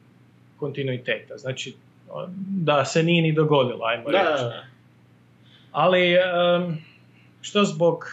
[0.57, 1.37] kontinuiteta.
[1.37, 1.75] Znači,
[2.49, 4.67] da se nije ni dogodilo, ajmo Da, reći.
[5.73, 6.17] Ali,
[7.41, 8.05] što zbog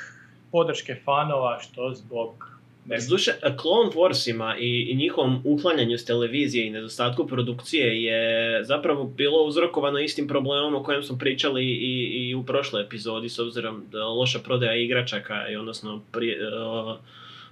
[0.51, 2.53] podrške fanova, što zbog...
[2.85, 9.03] Ne Zduše, Clone Warsima i, i njihovom uklanjanju s televizije i nedostatku produkcije je zapravo
[9.03, 13.85] bilo uzrokovano istim problemom o kojem smo pričali i, i u prošloj epizodi s obzirom
[13.91, 16.95] da loša prodaja igračaka i odnosno uh,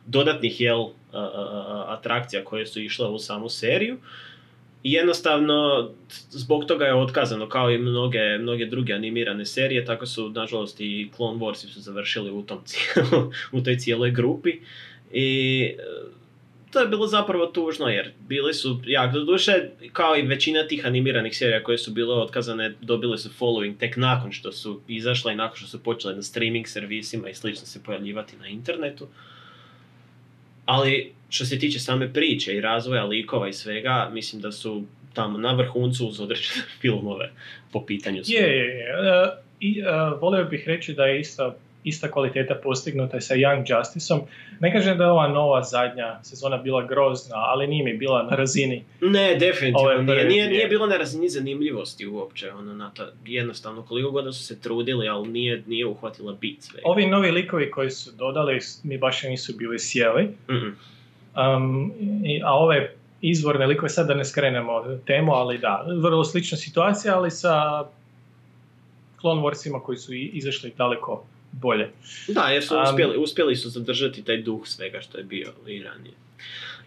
[0.05, 1.21] dodatnih jel, uh, uh,
[1.87, 3.97] atrakcija koje su išle u samu seriju.
[4.83, 5.89] I jednostavno
[6.29, 11.09] zbog toga je otkazano kao i mnoge, mnoge druge animirane serije, tako su nažalost i
[11.15, 14.59] Clone Wars su završili u, tom cijelo, u toj cijeloj grupi.
[15.11, 15.83] I e,
[16.71, 20.85] to je bilo zapravo tužno jer bili su, jak do duše, kao i većina tih
[20.85, 25.35] animiranih serija koje su bile otkazane, dobile su following tek nakon što su izašle i
[25.35, 29.07] nakon što su počele na streaming servisima i slično se pojavljivati na internetu.
[30.71, 35.37] Ali što se tiče same priče i razvoja likova i svega, mislim da su tamo
[35.37, 37.31] na vrhuncu uz određene filmove
[37.71, 38.85] po pitanju Je, je, je.
[38.85, 39.27] E,
[39.59, 39.83] I e,
[40.21, 44.21] volio bih reći da je ista, ista kvaliteta postignuta i sa Young Justiceom.
[44.59, 48.35] Ne kažem da je ova nova zadnja sezona bila grozna, ali nije mi bila na
[48.35, 48.83] razini.
[49.01, 50.25] Ne, definitivno Ove nije.
[50.25, 52.51] Nije, nije bilo na razini zanimljivosti uopće.
[52.51, 56.79] Ono, na to, jednostavno, koliko god su se trudili, ali nije, nije uhvatila bit sve.
[56.83, 60.23] Ovi novi likovi koji su dodali mi baš nisu bili sjeli.
[60.49, 60.75] Mm-mm.
[61.55, 61.91] Um,
[62.25, 67.17] i- a ove izvorne likove, sad da ne skrenemo temu, ali da, vrlo slična situacija,
[67.17, 67.83] ali sa
[69.19, 71.89] Clone Warsima koji su izašli daleko bolje.
[72.27, 75.83] Da, jer su Um, uspjeli, uspjeli su zadržati taj duh svega što je bio i
[75.83, 76.13] ranije.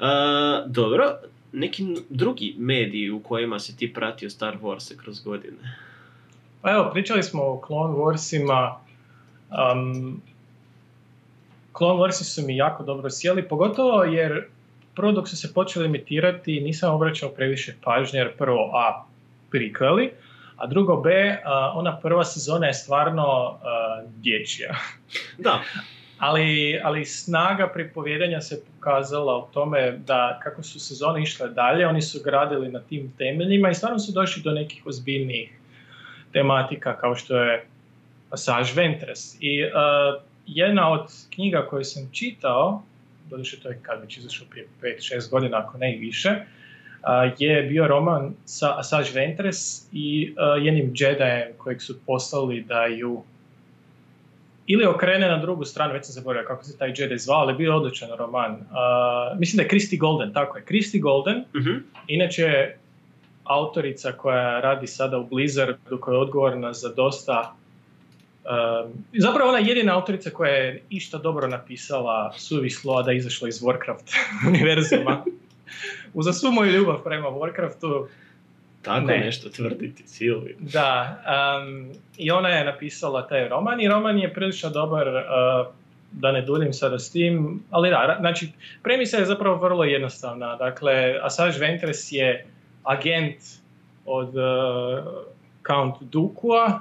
[0.01, 1.17] Uh, dobro,
[1.53, 5.77] neki drugi mediji u kojima si ti pratio Star Wars kroz godine?
[6.63, 8.75] Pa evo, pričali smo o Clone Warsima.
[9.51, 10.23] Um,
[11.79, 14.47] Clone Warsi su mi jako dobro sjeli, pogotovo jer
[14.95, 19.05] prvo dok su se počeli emitirati nisam obraćao previše pažnje jer prvo A,
[19.51, 20.11] prikveli,
[20.57, 24.75] a drugo B, a, ona prva sezona je stvarno a, dječja.
[25.39, 25.61] Da,
[26.19, 32.03] Ali, ali snaga pripovjedanja se pokazala u tome da kako su sezone išle dalje, oni
[32.03, 35.59] su gradili na tim temeljima i stvarno su došli do nekih ozbiljnijih
[36.33, 37.67] tematika kao što je
[38.31, 39.37] Passage Ventress.
[39.41, 39.71] I uh,
[40.47, 42.83] jedna od knjiga koju sam čitao,
[43.31, 46.64] doduše to je kad već izašlo prije 5-6 godina, ako ne i više, uh,
[47.39, 53.23] je bio roman sa Asajj Ventress i uh, jednim Jedijem kojeg su poslali da ju
[54.67, 57.71] ili okrene na drugu stranu, već sam zaboravio kako se taj Jedi zvao, ali bio
[57.71, 58.53] je odličan roman.
[58.53, 60.65] Uh, mislim da je Christy Golden, tako je.
[60.65, 61.71] Christy Golden, mhm,
[62.07, 62.75] inače
[63.45, 67.55] autorica koja radi sada u Blizzardu, koja je odgovorna za dosta
[68.45, 73.17] Um, zapravo ona je jedina autorica koja je išta dobro napisala suvislo, a da je
[73.17, 74.17] izašla iz Warcraft
[74.49, 75.25] univerzuma.
[76.15, 78.07] Uza svu moju ljubav prema Warcraftu,
[78.83, 79.19] tako Ne.
[79.19, 80.57] nešto tvrditi, Silvi.
[80.59, 81.19] da,
[81.61, 85.67] um, i ona je napisala taj roman i roman je prilično dobar, uh,
[86.13, 88.49] da ne duljim sada s tim, ali da, znači
[88.83, 90.57] premisa je zapravo vrlo jednostavna.
[90.57, 92.47] Dakle, Asajj Ventress je
[92.83, 93.37] agent
[94.07, 95.05] od uh,
[95.67, 96.81] Count Dukua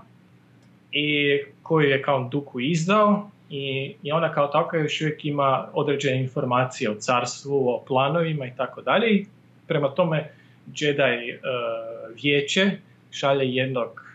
[0.91, 6.19] i koju je Count Dooku izdao i, i ona kao takva još uvijek ima određene
[6.19, 9.15] informacije o carstvu, o planovima i tako dalje.
[9.15, 9.25] I
[9.67, 10.29] Prema tome
[10.75, 12.71] Jedi uh, vijeće
[13.11, 14.05] šalje jednog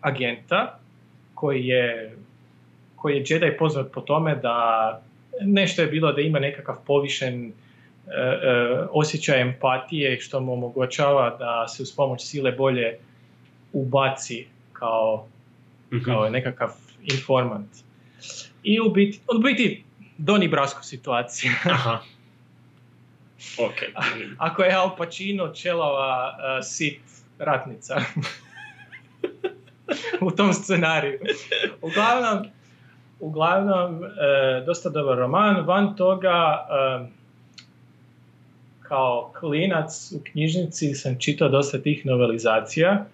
[0.00, 0.78] agenta
[1.34, 2.16] koji je
[2.96, 5.00] koji je Jedi poznat po tome da
[5.40, 7.52] nešto je bilo da ima nekakav povišen e,
[8.10, 8.42] e,
[8.90, 12.98] osjećaj empatije što mu omogućava da se uz pomoć sile bolje
[13.72, 15.26] ubaci kao,
[15.92, 16.04] Mhm.
[16.04, 16.70] kao nekakav
[17.02, 17.70] informant.
[18.62, 19.84] I u biti, u biti
[20.18, 21.52] Doni Brasco situacija.
[21.64, 21.98] Aha.
[23.58, 23.74] Ok.
[24.38, 27.00] Ako je Al Pacino čelava uh, sit
[27.38, 28.00] ratnica
[30.26, 31.18] u tom scenariju.
[31.82, 32.46] Uglavnom,
[33.20, 34.08] uglavnom e,
[34.66, 35.66] dosta dobar roman.
[35.66, 37.06] Van toga, e,
[38.82, 43.04] kao klinac u knjižnici sam čitao dosta tih novelizacija.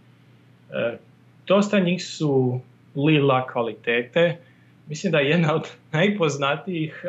[0.73, 0.99] E,
[1.47, 2.61] dosta njih su
[2.97, 4.37] lila kvalitete.
[4.89, 7.09] Mislim da je jedna od najpoznatijih e,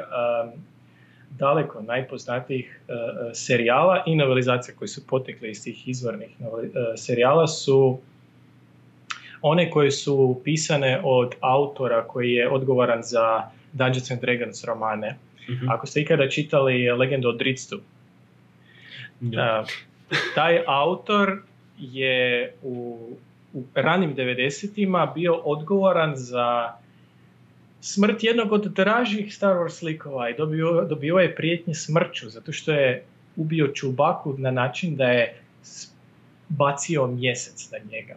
[1.39, 7.47] daleko najpoznatijih e, e, serijala i novelizacija koji su potekle iz tih izvornih e, serijala
[7.47, 7.99] su
[9.41, 13.41] one koje su pisane od autora koji je odgovoran za
[13.73, 15.15] Dungeons and Dragons romane.
[15.49, 15.69] Mhm.
[15.69, 17.81] Ako ste ikada čitali Legendu o Dritstu.
[19.21, 19.67] Uh,
[20.35, 21.41] taj autor
[21.79, 22.97] je u,
[23.53, 26.73] u ranim 90-ima bio odgovoran za
[27.81, 32.71] smrt jednog od dražih Star Wars likova i dobio, dobio je prijetnje smrću zato što
[32.71, 33.03] je
[33.35, 35.41] ubio Čubaku na način da je
[36.49, 38.15] bacio mjesec na njega.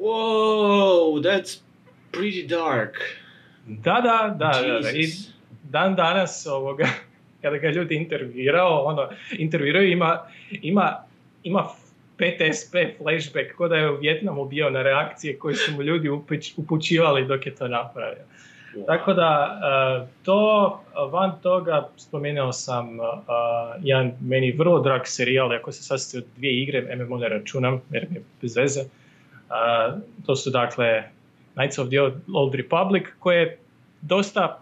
[0.00, 1.60] Wow, that's
[2.12, 2.96] pretty dark.
[3.66, 4.90] Da, da, da, da, da.
[4.90, 5.06] I
[5.62, 6.88] dan danas ovoga,
[7.42, 11.04] kada ga ljudi intervjuirao, ono, intervjuiraju ima, ima,
[11.42, 11.64] ima
[12.16, 16.52] PTSP flashback, ko da je u Vjetnamu bio na reakcije koje su mu ljudi upuć-
[16.56, 18.24] upućivali dok je to napravio.
[18.86, 19.60] Tako da,
[20.02, 20.80] uh, to,
[21.10, 23.06] van toga, spomenuo sam uh,
[23.82, 28.06] jedan meni vrlo drag serijal, ako se sastoji od dvije igre, MMO ne računam, jer
[28.10, 28.80] mi je bez veze.
[28.80, 31.02] Uh, to su dakle
[31.54, 32.00] Knights of the
[32.34, 33.58] Old Republic, koje je
[34.00, 34.58] dosta,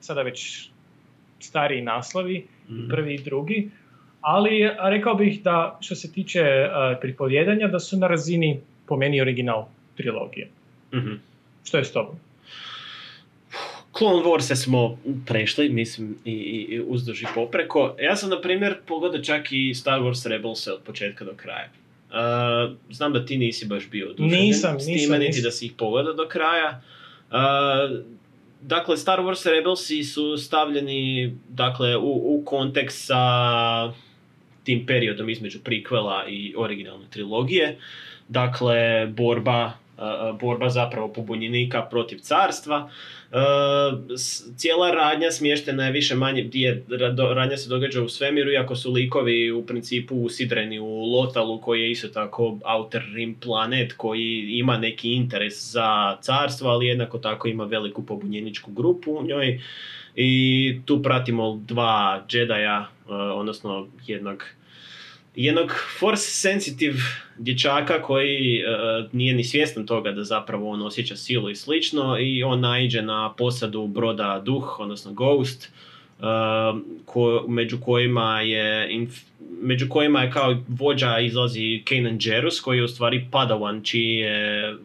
[0.00, 0.68] sada već
[1.40, 2.88] stariji naslovi, Mhm.
[2.88, 3.70] prvi i drugi,
[4.20, 9.20] ali rekao bih da što se tiče uh, pripovjedanja, da su na razini po meni
[9.20, 10.48] original trilogije.
[10.94, 11.12] Mhm.
[11.64, 12.14] Što je s tobom?
[13.98, 17.96] Clone Wars smo prešli, mislim, i, i, i uzduž i popreko.
[18.00, 21.68] Ja sam, na primjer, pogledao čak i Star Wars Rebels od početka do kraja.
[22.10, 25.42] Uh, znam da ti nisi baš bio oduševljen Nisam, s nisam, time, niti nisam.
[25.42, 26.82] da si ih pogledao do kraja.
[27.30, 28.04] Uh,
[28.60, 33.92] dakle, Star Wars Rebelsi su stavljeni dakle, u, u kontekst sa
[34.64, 37.78] tim periodom između prikvela i originalne trilogije.
[38.28, 39.72] Dakle, borba,
[40.40, 42.90] borba zapravo pobunjenika protiv carstva.
[44.16, 46.84] S- cijela radnja smještena je više manje, gdje
[47.34, 51.90] radnja se događa u svemiru, iako su likovi u principu usidreni u Lotalu, koji je
[51.90, 57.64] isto tako Outer Rim planet, koji ima neki interes za carstvo, ali jednako tako ima
[57.64, 59.60] veliku pobunjeničku grupu u njoj.
[60.16, 62.24] I tu pratimo dva
[63.08, 64.44] uh, odnosno jednog
[65.36, 66.98] jednog force sensitive
[67.38, 68.64] dječaka koji e,
[69.12, 73.34] nije ni svjestan toga da zapravo on osjeća silu i slično i on naiđe na
[73.38, 76.22] posadu broda Duh, odnosno Ghost, e,
[77.04, 79.24] ko, među kojima je inf-
[79.62, 84.76] među kojima je kao vođa izlazi Kanan Jarrus koji je u stvari padawan čiji je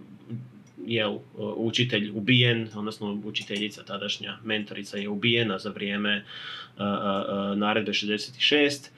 [0.85, 6.23] jel, učitelj ubijen, odnosno učiteljica tadašnja mentorica je ubijena za vrijeme uh,
[6.79, 8.89] uh, uh, naredbe 66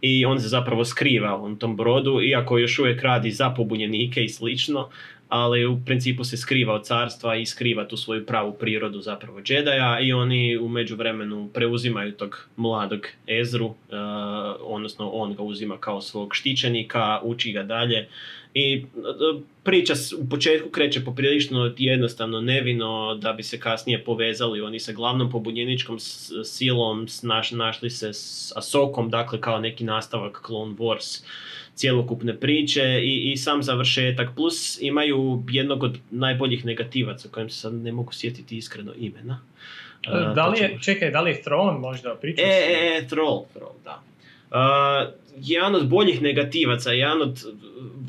[0.00, 4.28] i on se zapravo skriva u tom brodu, iako još uvijek radi za pobunjenike i
[4.28, 4.88] slično,
[5.28, 10.00] ali u principu se skriva od carstva i skriva tu svoju pravu prirodu zapravo Jedi'a
[10.02, 13.74] i oni u međuvremenu preuzimaju tog mladog Ezru, uh,
[14.60, 18.08] odnosno on ga uzima kao svog štićenika, uči ga dalje
[18.54, 24.80] i uh, priča u početku kreće poprilično jednostavno nevino da bi se kasnije povezali oni
[24.80, 25.98] sa glavnom pobunjeničkom
[26.44, 31.22] silom, naš, našli se s Asokom, dakle kao neki nastavak Clone Wars
[31.78, 37.74] cjelokupne priče i, i sam završetak, plus imaju jednog od najboljih negativaca, kojem se sad
[37.74, 39.40] ne mogu sjetiti iskreno imena.
[40.06, 42.46] Uh, da li je, ćemo- čekaj, da li je Throne možda pričao?
[42.46, 44.02] E, e, e, Troll, Troll, da.
[44.50, 47.44] Uh, jedan od boljih negativaca, jedan od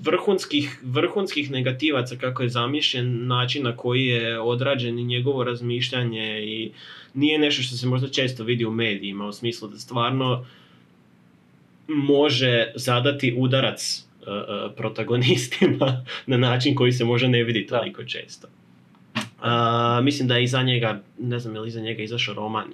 [0.04, 6.72] vrhunskih, vrhunskih negativaca kako je zamišljen, način na koji je odrađen i njegovo razmišljanje i
[7.14, 10.46] nije nešto što se možda često vidi u medijima, u smislu da stvarno
[11.90, 18.48] može zadati udarac uh, uh, protagonistima na način koji se možda ne vidi toliko često.
[19.16, 22.68] Uh, mislim da je iza njega, ne znam je li iza njega izašao roman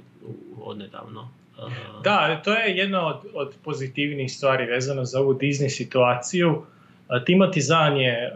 [0.61, 1.29] odnedavno.
[1.57, 1.73] Uh,
[2.03, 6.61] Da, to je jedna od, od pozitivnih stvari vezano za ovu Disney situaciju.
[7.07, 8.31] A, Timothy Zahn je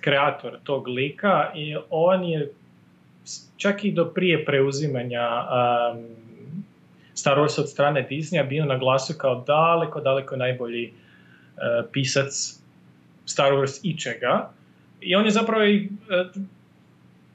[0.00, 2.52] kreator tog lika i on je
[3.56, 6.04] čak i do prije preuzimanja um,
[7.20, 10.92] Star Wars od strane Disneya bio na glasu kao daleko, daleko najbolji uh,
[11.92, 12.32] pisac
[13.26, 14.50] Star Wars ičega.
[15.00, 16.42] I on je zapravo i uh,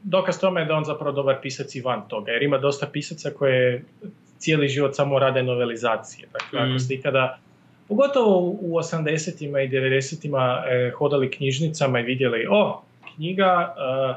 [0.04, 3.30] dokaz tome je da on zapravo dobar pisac i van toga, jer ima dosta pisaca
[3.32, 3.84] koje
[4.38, 6.28] cijeli život samo rade novelizacije.
[6.34, 6.70] Dakle, Mm.
[6.70, 7.38] ako ste ikada,
[7.88, 14.14] pogotovo u- u 80-ima i 90-ima e, hodali knjižnicama i vidjeli, o, knjiga, e,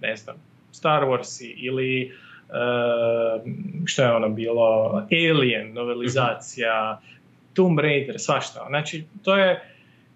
[0.00, 0.36] ne znam,
[0.72, 2.12] Star Wars ili e,
[3.86, 7.00] što je ono bilo, Alien, novelizacija,
[7.54, 8.66] Tomb Raider, svašta.
[8.68, 9.62] Znači, to je,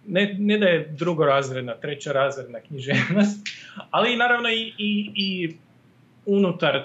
[0.06, 3.48] ne, ne da je drugorazredna, trećorazredna književnost,
[3.90, 5.56] ali naravno i, i, i
[6.26, 6.82] unutar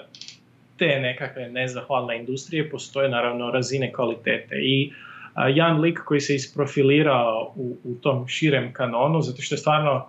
[0.78, 4.56] te nekakve nezahvalne industrije postoje naravno razine kvalitete.
[4.62, 4.92] I
[5.34, 10.06] a, jedan lik koji se isprofilirao u, u tom širem kanonu, zato što je stvarno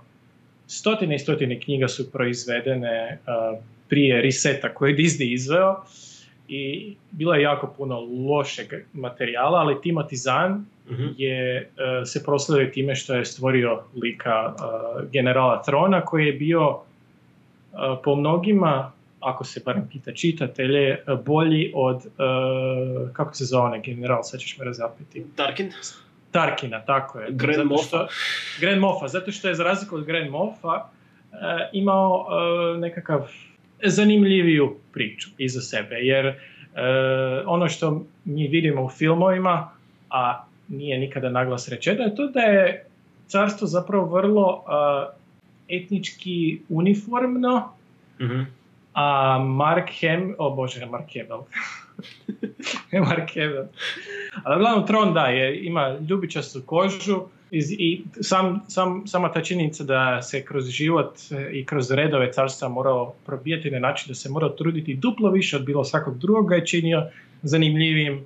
[0.68, 3.56] stotine i stotine knjiga su proizvedene a,
[3.90, 5.84] prije reseta koji je Disney izveo
[6.48, 10.54] i bilo je jako puno lošeg materijala, ali Timothy Zahn
[10.90, 11.08] mhm.
[11.18, 16.80] je e, se proslavio time što je stvorio lika e, generala Trona koji je bio
[17.74, 22.10] e, po mnogima, ako se barem pita čitatelje, bolji od, e,
[23.14, 25.72] kako se zove onaj general, sad ćeš me razapeti, Tarkin?
[26.32, 27.28] Tarkina, tako je.
[27.32, 28.08] Grand Zato Moffa.
[28.60, 30.90] Grand Moffa, zato što je za razliku od Grand Moffa
[31.74, 32.28] imao
[32.78, 33.28] nekakav
[33.90, 36.36] zanimljiviju priču iza sebe, jer e,
[37.46, 39.70] ono što mi vidimo u filmovima,
[40.10, 42.86] a nije nikada naglas rečeno, je to da je
[43.28, 44.64] carstvo zapravo vrlo
[45.70, 47.76] e, etnički uniformno,
[48.20, 48.42] Mhm.
[48.94, 51.44] A Mark Hem, o bože, Mark Hamill.
[53.10, 53.68] Mark Hamill.
[54.44, 57.22] Ali uglavnom Tron da, je, ima ljubičastu kožu
[57.52, 62.70] i sam, sam, sama ta činjenica da se kroz život e, i kroz redove carstva
[62.70, 66.66] morao probijati na način da se morao truditi duplo više od bilo svakog drugoga je
[66.66, 67.10] činio
[67.42, 68.24] zanimljivim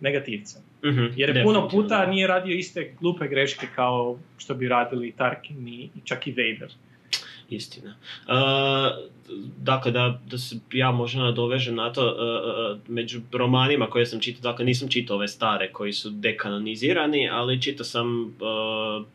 [0.00, 0.62] negativcem.
[0.84, 5.68] Mhm, Jer je puno puta nije radio iste glupe greške kao što bi radili Tarkin
[5.68, 6.72] i i čak i Vader.
[7.50, 7.94] Istina.
[8.28, 8.32] E,
[9.58, 14.52] dakle, da, da se ja možda nadovežem na to, e, među romanima koje sam čitao,
[14.52, 18.34] dakle nisam čitao ove stare koji su dekanonizirani, ali čitao sam e,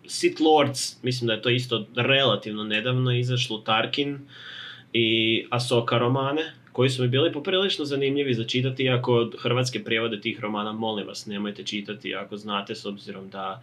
[0.08, 4.20] Sith Lords, mislim da je to isto relativno nedavno izašlo, Tarkin
[4.94, 10.40] i Ahsoka romane, koji su mi bili poprilično zanimljivi za čitati, iako hrvatske prijevode tih
[10.40, 13.62] romana, molim vas, nemojte čitati ako znate, s obzirom da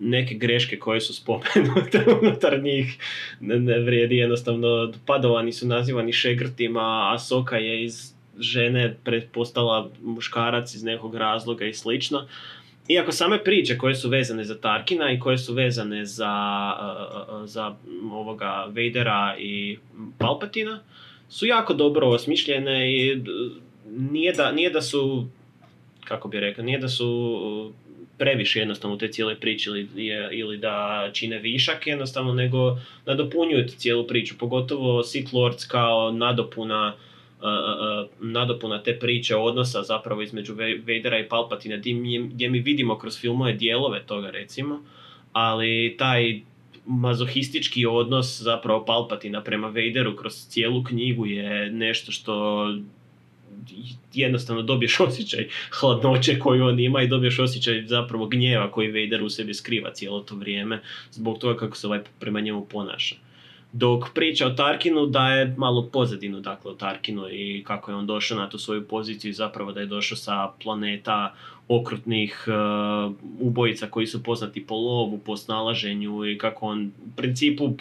[0.00, 2.98] neke greške koje su spomenute unutar njih
[3.40, 10.74] ne, ne vrijedi jednostavno padovani su nazivani šegrtima a Soka je iz žene pretpostala muškarac
[10.74, 12.26] iz nekog razloga i slično.
[12.88, 16.34] Iako same priče koje su vezane za Tarkina i koje su vezane za,
[16.80, 17.74] uh, uh, za
[18.12, 19.78] ovoga Vadera i
[20.18, 20.80] Palpatina
[21.28, 23.22] su jako dobro osmišljene i uh,
[23.98, 25.26] nije da, nije da su
[26.04, 27.72] kako bi rekao, nije da su
[28.18, 29.88] previše jednostavno u te cijele priče ili,
[30.30, 36.94] ili da čine višak jednostavno, nego nadopunjuju cijelu priču, pogotovo Sith Lords kao nadopuna
[38.20, 40.54] nadopuna te priče odnosa zapravo između
[40.86, 41.76] Vadera i Palpatina
[42.30, 44.82] gdje mi vidimo kroz filmove dijelove toga recimo,
[45.32, 46.40] ali taj
[46.86, 52.66] mazohistički odnos zapravo Palpatina prema Vaderu kroz cijelu knjigu je nešto što
[54.14, 55.48] jednostavno dobiješ osjećaj
[55.80, 60.20] hladnoće koju on ima i dobiješ osjećaj zapravo gnjeva koji Vader u sebi skriva cijelo
[60.20, 60.80] to vrijeme
[61.10, 63.16] zbog toga kako se ovaj prema njemu ponaša.
[63.72, 68.38] Dok priča o Tarkinu daje malo pozadinu dakle o Tarkinu i kako je on došao
[68.38, 71.34] na tu svoju poziciju i zapravo da je došao sa planeta
[71.68, 77.64] okrutnih uh, ubojica koji su poznati po lovu, po snalaženju i kako on u principu
[77.64, 77.74] uh,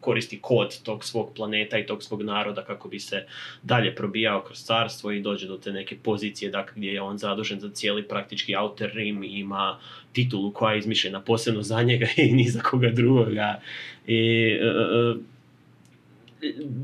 [0.00, 3.26] koristi kod tog svog planeta i tog svog naroda kako bi se
[3.62, 7.60] dalje probijao kroz carstvo i dođe do te neke pozicije dakle, gdje je on zadužen
[7.60, 9.78] za cijeli praktički Outer Rim i ima
[10.12, 13.60] titulu koja je izmišljena posebno za njega i ni za koga drugoga.
[14.06, 15.33] I, uh,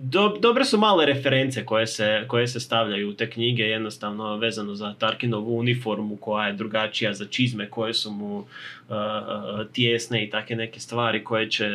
[0.03, 4.75] do, dobre su male reference koje se, koje se stavljaju u te knjige jednostavno vezano
[4.75, 8.45] za Tarkinovu uniformu koja je drugačija za čizme koje su mu uh,
[8.89, 11.69] uh, tjesne i take neke stvari koje će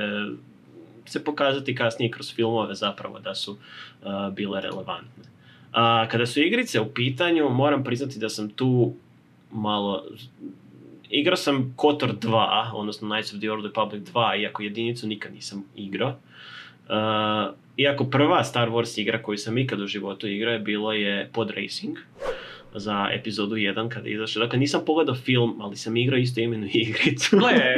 [1.05, 5.23] se pokazati kasnije kroz filmove zapravo da su uh, bile relevantne.
[5.71, 8.93] A kada su igrice u pitanju, moram priznati da sam tu
[9.51, 10.05] malo...
[11.09, 15.63] Igrao sam KOTOR 2, odnosno Knights of the Old Republic 2, iako jedinicu nikad nisam
[15.75, 16.09] igrao.
[16.89, 21.29] Uh, iako prva Star Wars igra koju sam ikad u životu igrao je bilo je
[21.33, 21.97] Pod Racing
[22.73, 24.43] za epizodu 1 kada je izašao.
[24.43, 27.37] Dakle, nisam pogledao film, ali sam igrao isto imenu igricu.
[27.37, 27.51] Gle,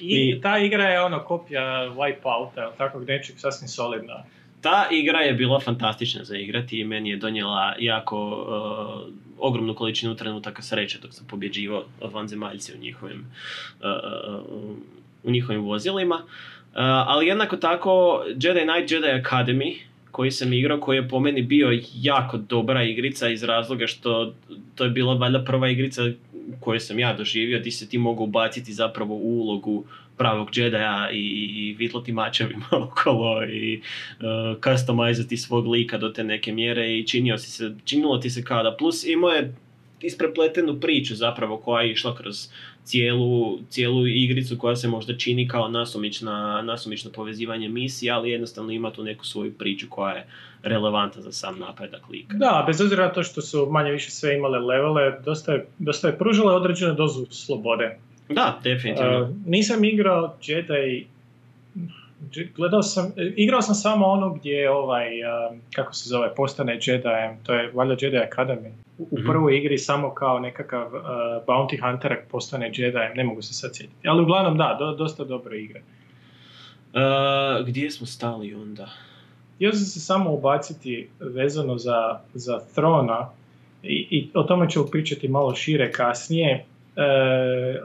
[0.00, 1.62] I, I- ta igra je ono kopija
[1.96, 4.24] Wipeouta, takvog nečeg sasvim solidna.
[4.60, 10.14] Ta igra je bila fantastična za igrati i meni je donijela jako uh, ogromnu količinu
[10.16, 13.26] trenutaka sreće dok sam pobjeđivao vanzemaljce u njihovim,
[13.80, 13.86] uh,
[14.44, 14.76] uh,
[15.22, 16.22] u njihovim vozilima.
[16.78, 19.76] Uh, ali jednako tako Jedi Knight Jedi Academy
[20.10, 24.34] koji sam igrao, koji je po meni bio jako dobra igrica iz razloga što
[24.74, 26.02] to je bila valjda prva igrica
[26.60, 29.84] koju sam ja doživio, gdje se ti mogu ubaciti zapravo u ulogu
[30.16, 31.18] pravog Jedija i,
[31.56, 37.38] i vitlati mačevima okolo i uh, customizati svog lika do te neke mjere i činio
[37.38, 39.04] se, činilo ti se kao da plus.
[39.04, 39.54] Imao je
[40.00, 42.48] isprepletenu priču zapravo koja je išla kroz
[42.88, 48.90] cijelu, cijelu igricu koja se možda čini kao nasumična, nasumično povezivanje misija, ali jednostavno ima
[48.90, 50.26] tu neku svoju priču koja je
[50.62, 52.36] relevantna za sam napredak lika.
[52.36, 56.08] Da, bez obzira na to što su manje više sve imale levele, dosta je, dosta
[56.08, 57.98] je pružile određenu dozu slobode.
[58.28, 59.22] Da, definitivno.
[59.22, 61.06] Uh, nisam igrao Jedi,
[62.56, 66.72] gledao sam, e, igrao sam samo ono gdje je ovaj, um, kako se zove, postane
[66.72, 68.70] Jedijem, to je valjda Jedi Academy.
[68.98, 69.26] U, u Mhm.
[69.26, 71.00] prvoj igri samo kao nekakav uh,
[71.46, 74.08] bounty hunter postane Jedijem, ne mogu se sad sjetiti.
[74.08, 75.80] Ali uglavnom da, do, dosta dobre igre.
[76.92, 78.88] Uh, gdje smo stali onda?
[79.54, 83.30] Htio sam se samo ubaciti vezano za, za Throna
[83.82, 86.64] i, i o tome ću pričati malo šire kasnije.
[86.96, 87.02] E,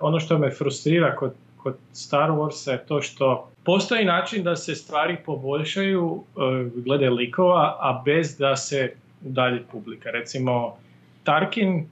[0.01, 4.75] ono što me frustrira kod, kod Star Warsa je to što postoji način da se
[4.75, 8.93] stvari poboljšaju e, glede likova, a bez da se
[9.25, 10.11] udalji publika.
[10.11, 10.77] Recimo,
[11.23, 11.85] Tarkin,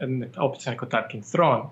[0.00, 1.62] ne, opet sam rekao Tarkin, Thron,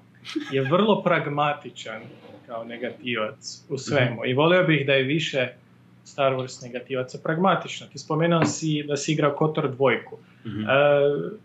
[0.52, 2.02] je vrlo pragmatičan
[2.46, 5.48] kao negativac u svemu i volio bih da je više
[6.06, 7.86] Star Wars negativaca pragmatično.
[7.92, 10.18] Ti spomenuo si da si igrao Kotor dvojku.
[10.46, 10.60] Mhm.
[10.60, 10.66] E,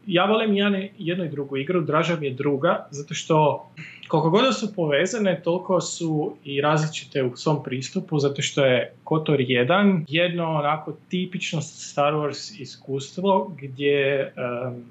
[0.07, 3.67] ja volim jednu, jednu i drugu igru, draža mi je druga, zato što
[4.07, 9.39] koliko god su povezane, toliko su i različite u svom pristupu, zato što je Kotor
[9.39, 14.85] 1 jedno onako tipično Star Wars iskustvo gdje em,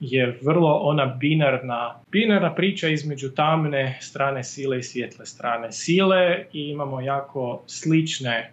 [0.00, 6.68] je vrlo ona binarna, binarna priča između tamne strane sile i svijetle strane sile i
[6.68, 8.52] imamo jako slične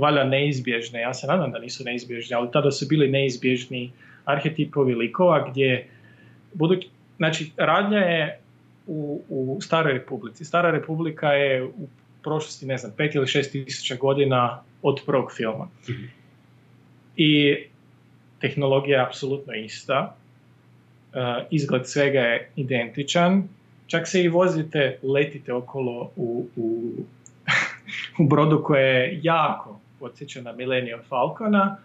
[0.00, 3.90] valjda neizbježne, ja se nadam da nisu neizbježne, ali tada su bili neizbježni
[4.24, 5.88] arhetipovi likova gdje
[6.54, 6.76] budu,
[7.16, 8.40] znači radnja je
[8.86, 10.44] u, u Staroj Republici.
[10.44, 11.88] Stara Republika je u
[12.22, 15.68] prošlosti, ne znam, pet ili šest tisuća godina od prvog filma.
[17.16, 17.56] I
[18.40, 20.16] tehnologija je apsolutno ista,
[21.14, 21.18] e,
[21.50, 23.48] izgled svega je identičan,
[23.86, 26.92] čak se i vozite, letite okolo u, u,
[28.18, 31.76] u brodu koje je jako podsjeća na Millennium Falcona.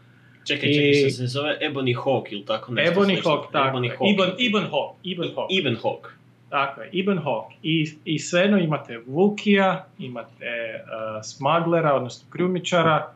[0.48, 3.24] Čekaj, čekaj, što se zove Ebony Hawk ili tako nešto Ebony?
[3.24, 3.92] Hawk, tako Ebony.
[3.98, 4.14] Hawk.
[4.14, 5.48] Ibn, Ibn Hawk, Ibn Hawk.
[5.50, 6.16] Ibn Hawk.
[6.50, 7.54] Tako je, Ibn Hawk.
[7.64, 13.08] I, i svejedno imate Vukija, imate uh, Smaglera, odnosno Krjumičara,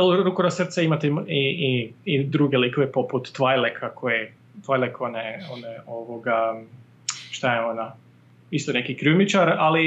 [0.00, 4.32] uh, ruku na srce imate i, i, i druge likove poput Twi'leka koje,
[4.66, 6.62] Twi'lek one, one ovoga,
[7.30, 7.92] šta je ona,
[8.50, 9.84] isto neki krjumičar, ali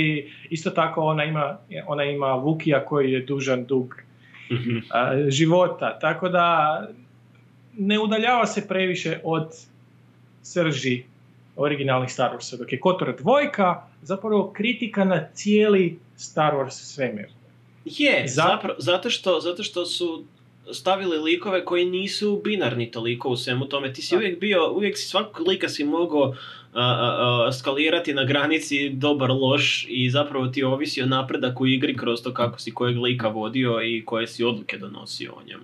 [0.49, 1.57] isto tako ona ima,
[1.88, 3.95] ona ima Vukija koji je dužan dug
[4.51, 4.78] Mhm.
[4.89, 6.88] a, života, tako da
[7.74, 9.47] ne udaljava se previše od
[10.43, 11.03] srži
[11.55, 17.28] originalnih Star Warsa, dok je Kotor dvojka zapravo kritika na cijeli Star Wars svemir.
[17.86, 20.24] Je, Za- zapra- zato, što, zato što su
[20.72, 23.93] stavili likove koji nisu binarni toliko u svemu tome.
[23.93, 26.36] Ti si uvijek bio, uvijek si svakog lika si mogao
[27.53, 32.34] skalirati na granici dobar, loš i zapravo ti ovisi o napredak u igri kroz to
[32.34, 35.63] kako si kojeg lika vodio i koje si odluke donosio o njemu.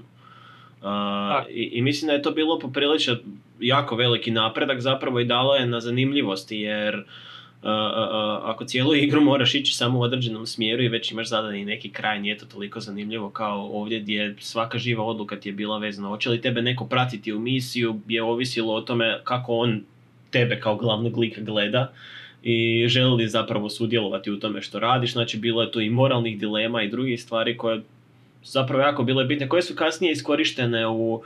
[0.81, 1.47] Tak.
[1.49, 3.17] i, I mislim da je to bilo poprilično
[3.59, 7.03] jako veliki napredak zapravo i dalo je na zanimljivosti jer
[7.63, 11.65] a, a, ako cijelu igru moraš ići samo u određenom smjeru i već imaš zadani
[11.65, 15.77] neki kraj, nije to toliko zanimljivo kao ovdje gdje svaka živa odluka ti je bila
[15.77, 16.07] vezana.
[16.07, 19.83] Hoće li tebe neko pratiti u misiju je ovisilo o tome kako on
[20.35, 21.91] tebe kao glavnog lika gleda
[22.43, 25.13] i želi li zapravo sudjelovati u tome što radiš.
[25.13, 27.79] Znači bilo je tu i moralnih dilema i drugih stvari koje
[28.43, 31.21] su zapravo jako bile bitne, koje su kasnije iskorištene u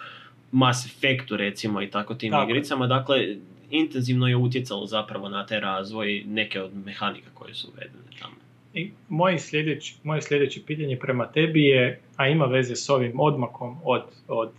[0.52, 2.88] Mass Effectu recimo i tako tim Tako igricama.
[2.88, 3.36] Dakle,
[3.72, 8.36] intenzivno je utjecalo zapravo na taj razvoj neke od mehanika koje su uvedene tamo.
[8.74, 13.78] I moje sljedeće, moje sljedeće pitanje prema tebi je, a ima veze s ovim odmakom
[13.84, 14.52] od, od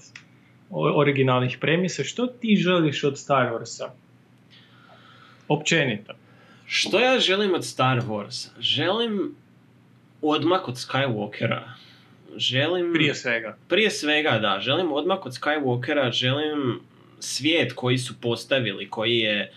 [0.70, 3.88] originalnih premisa, što ti želiš od Star Warsa?
[5.50, 6.12] Općenito.
[6.66, 8.48] Što ja želim od Star Wars?
[8.60, 9.34] Želim
[10.22, 11.60] odmak od Skywalkera.
[12.36, 12.92] Želim...
[12.92, 13.56] Prije svega.
[13.68, 14.60] Prije svega, da.
[14.60, 16.80] Želim odmak od Skywalkera, želim
[17.20, 19.52] svijet koji su postavili, koji je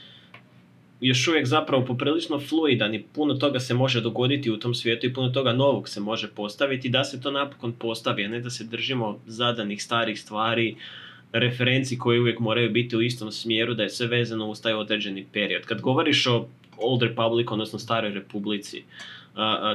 [1.01, 5.13] još uvijek zapravo poprilično fluidan i puno toga se može dogoditi u tom svijetu i
[5.13, 8.63] puno toga novog se može postaviti da se to napokon postavi, a ne da se
[8.63, 10.75] držimo zadanih starih stvari,
[11.33, 15.25] referenci koji uvijek moraju biti u istom smjeru, da je sve vezano uz taj određeni
[15.33, 15.65] period.
[15.65, 18.83] Kad govoriš o Old Republic, odnosno Staroj Republici,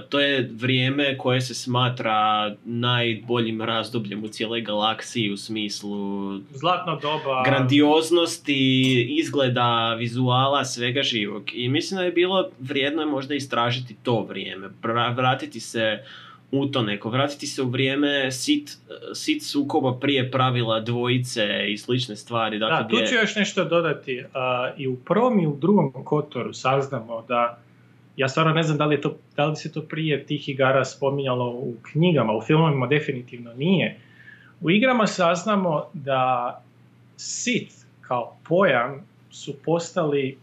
[0.09, 7.43] to je vrijeme koje se smatra najboljim razdobljem u cijeloj galaksiji u smislu Zlatno doba.
[7.45, 11.51] grandioznosti, izgleda, vizuala, svega živog.
[11.53, 14.69] I mislim da je bilo vrijedno je možda istražiti to vrijeme,
[15.17, 15.99] vratiti se
[16.51, 18.70] u to neko, vratiti se u vrijeme sit,
[19.14, 22.59] sit sukoba prije pravila dvojice i slične stvari.
[22.59, 24.24] Dakle, Da, tu ću još nešto dodati.
[24.34, 27.59] A, I u prvom i u drugom kotoru saznamo da,
[28.16, 30.84] ja stvarno ne znam da li, je to, da li se to prije tih igara
[30.84, 33.99] spominjalo u knjigama, u filmovima definitivno nije.
[34.61, 36.62] U igrama saznamo da
[37.16, 40.38] Sith kao pojam su postali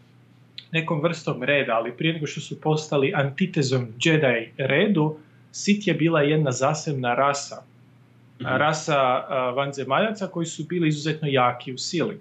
[0.72, 5.18] nekom vrstom reda, ali prije nego što su postali antitezom Jedi redu,
[5.56, 7.62] Sith je bila jedna zasebna rasa
[8.36, 8.48] Mhm.
[8.48, 12.18] rasa a, vanzemaljaca koji su bili izuzetno jaki u sili.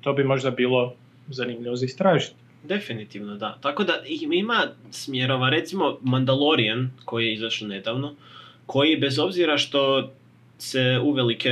[0.00, 0.94] To bi možda bilo
[1.28, 2.34] zanimljivo za istražiti.
[2.64, 3.58] Definitivno, da.
[3.60, 4.58] Tako da im- ima
[4.90, 8.14] smjerova, recimo Mandalorian, koji je izašao nedavno,
[8.66, 10.10] koji bez obzira što
[10.58, 11.50] se uvelike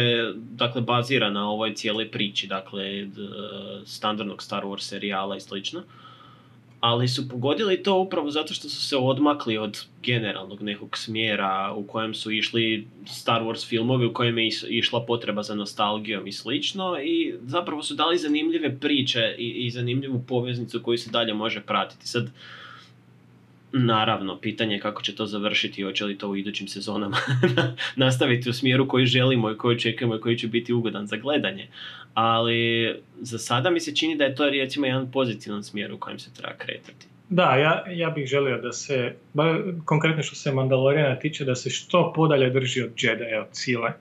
[0.53, 3.07] dakle, bazira na ovoj cijeloj priči, dakle,
[3.87, 5.83] standardnog Star Wars serijala i slično,
[6.81, 11.87] ali su pogodili to upravo zato što su se odmakli od generalnog nekog smjera u
[11.87, 16.99] kojem su išli Star Wars filmovi, u kojem je išla potreba za nostalgijom i slično
[17.03, 22.09] i zapravo su dali zanimljive priče i, i zanimljivu poveznicu koju se dalje može pratiti.
[22.09, 22.31] Sad,
[23.73, 27.17] Naravno, pitanje je kako će to završiti i hoće li to u idućim sezonama
[27.97, 31.69] nastaviti u smjeru koji želimo i koji očekujemo i koji će biti ugodan za gledanje.
[32.17, 36.19] Ali za sada mi se čini da je to recimo jedan pozitivan smjer u kojem
[36.19, 37.07] se treba kretati.
[37.29, 41.71] Da, ja, ja bih želio da se, ba, konkretno što se Mandaloriana tiče, da se
[41.71, 43.93] što podalje drži od Jedi, od sile.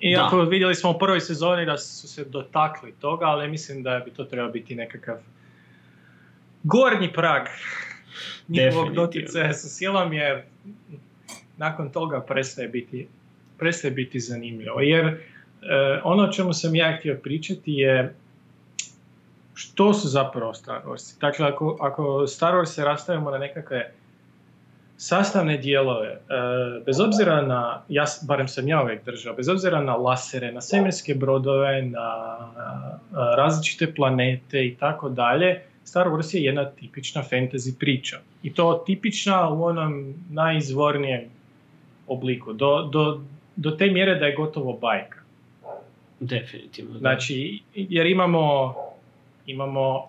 [0.00, 0.50] Iako Da.
[0.50, 4.24] vidjeli smo u prvoj sezoni da su se dotakli toga, ali mislim da bi to
[4.24, 5.16] trebao biti nekakav
[6.62, 7.42] gornji prag
[8.48, 10.42] njihovog doticaja sa silom, jer
[11.56, 13.08] nakon toga prestaje biti,
[13.58, 14.80] prestaje biti zanimljivo.
[14.80, 15.18] Jer
[16.04, 18.14] ono o čemu sam ja htio pričati je
[19.54, 21.20] što su zapravo Star Wars.
[21.20, 23.92] Dakle, ako, ako Star Wars se rastavimo na nekakve
[24.96, 26.18] sastavne dijelove, e,
[26.86, 31.14] bez obzira na, ja, barem sam ja uvijek držao, bez obzira na lasere, na svemirske
[31.14, 38.18] brodove, na e, različite planete i tako dalje, Star Wars je jedna tipična fantasy priča.
[38.42, 41.20] I to tipična u onom najizvornijem
[42.06, 43.20] obliku, do, do,
[43.56, 45.21] do te mjere da je gotovo bajka.
[46.22, 46.92] Definitivno.
[46.92, 46.98] da.
[46.98, 48.74] Znači, jer imamo,
[49.46, 50.04] imamo uh,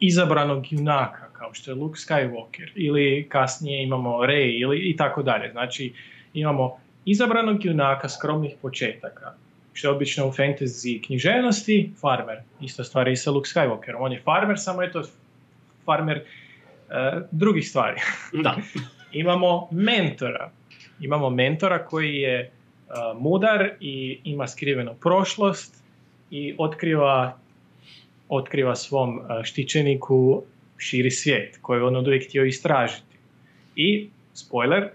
[0.00, 5.50] izabranog junaka, kao što je Luke Skywalker, ili kasnije imamo Rey, ili i tako dalje.
[5.50, 5.92] Znači,
[6.34, 9.34] imamo izabranog junaka skromnih početaka,
[9.72, 12.38] što je obično u fantasy književnosti, farmer.
[12.60, 13.96] Ista stvar je i sa Luke Skywalkerom.
[13.98, 15.02] On je farmer, samo je to
[15.84, 18.00] farmer uh, drugih stvari.
[18.32, 18.56] Da.
[19.22, 20.50] imamo mentora.
[21.00, 22.63] Imamo mentora koji je uh,
[23.18, 25.74] mudar i ima skrivenu prošlost
[26.30, 27.38] i otkriva,
[28.28, 30.42] otkriva svom štićeniku
[30.78, 33.16] širi svijet koji on od uvijek htio istražiti.
[33.76, 34.88] I, spoiler,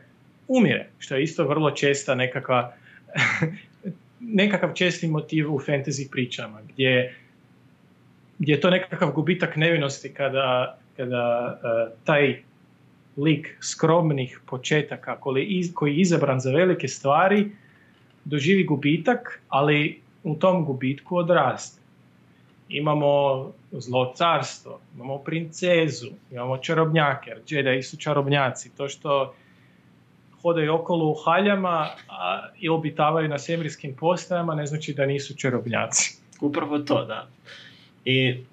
[0.48, 2.74] umire, što je isto vrlo česta nekakva
[4.20, 7.16] nekakav česti motiv u fantasy pričama, gdje,
[8.40, 12.36] gdje je to nekakav gubitak nevinosti kada, kada uh, taj
[13.18, 17.52] lik skromnih početaka koji je izabran za velike stvari
[18.30, 21.82] doživi gubitak, ali u tom gubitku odraste.
[22.70, 23.12] Imamo
[23.72, 28.76] zlo carstvo, imamo princezu, imamo čarobnjake, jer Jedi su čarobnjaci.
[28.78, 29.34] To što
[30.42, 36.20] hodaju okolo u haljama a, i obitavaju na svemirskim postajama ne znači da nisu čarobnjaci.
[36.42, 37.28] Upravo to, da.
[38.06, 38.44] I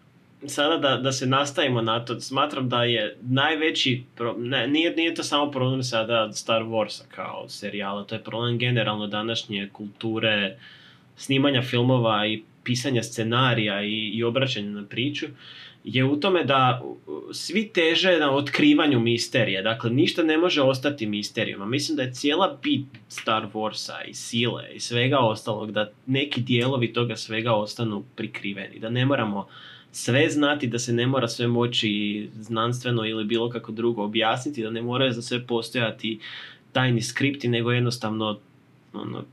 [0.49, 5.15] sada da, da se nastavimo na to, smatram da je najveći, pro, ne, nije, nije
[5.15, 10.59] to samo problem sada Star Warsa kao serijala, to je problem generalno današnje kulture,
[11.17, 15.27] snimanja filmova i pisanja scenarija i, i obraćanja na priču,
[15.85, 16.83] je u tome da
[17.33, 22.13] svi teže na otkrivanju misterije, dakle ništa ne može ostati misterijom, a mislim da je
[22.13, 28.05] cijela bit Star Warsa i sile i svega ostalog, da neki dijelovi toga svega ostanu
[28.17, 29.49] prikriveni, da ne moramo
[29.97, 34.71] sve znati, da se ne mora sve moći znanstveno ili bilo kako drugo objasniti, da
[34.71, 36.19] ne moraju za sve postojati
[36.73, 38.39] tajni skripti, nego jednostavno
[38.93, 39.25] ono,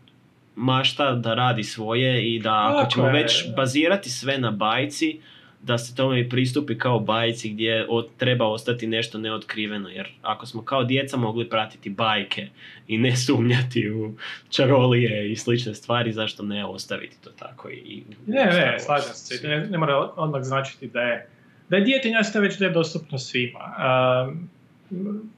[0.56, 5.20] mašta da radi svoje i da ako ćemo već bazirati sve na bajci,
[5.64, 10.46] da se tome i pristupi kao bajci gdje od, treba ostati nešto neotkriveno, jer ako
[10.46, 12.48] smo kao djeca mogli pratiti bajke
[12.88, 14.14] i ne sumnjati u
[14.50, 19.48] čarolije i slične stvari, zašto ne ostaviti to tako i, i Ne, ne, slažem se.
[19.48, 21.28] Ne, ne mora odmah značiti da je
[21.70, 23.60] da je djetinjasto već da je dostupno svima.
[24.30, 24.50] Um,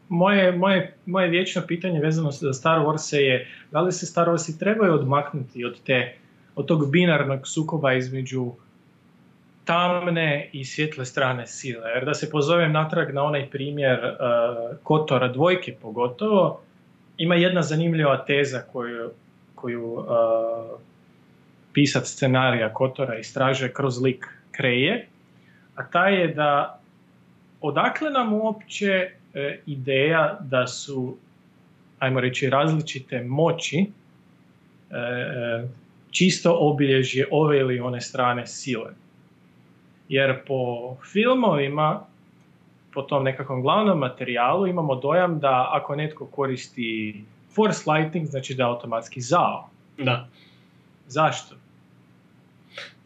[0.09, 4.59] moje, moje, moje vječno pitanje vezano za Star Wars je da li se Star Warsi
[4.59, 6.15] trebaju odmaknuti od te
[6.55, 8.51] od tog binarnog sukoba između
[9.65, 11.89] tamne i svjetle strane sile.
[11.89, 16.61] Jer da se pozovem natrag na onaj primjer uh, Kotora dvojke pogotovo,
[17.17, 19.11] ima jedna zanimljiva teza koju,
[19.55, 20.05] koju uh,
[21.73, 25.07] pisac scenarija Kotora istražuje kroz lik Kreje,
[25.75, 26.79] a ta je da
[27.61, 31.17] odakle nam uopće e, ideja da su,
[31.99, 33.85] ajmo reći, različite moći e,
[36.11, 39.04] čisto obilježje ove ili one strane sile.
[40.09, 42.05] Jer po filmovima,
[42.93, 47.23] po tom nekakvom glavnom materijalu imamo dojam da ako netko koristi
[47.55, 49.69] force lighting, znači da je automatski zao.
[49.97, 50.27] Da,
[51.07, 51.55] Zašto?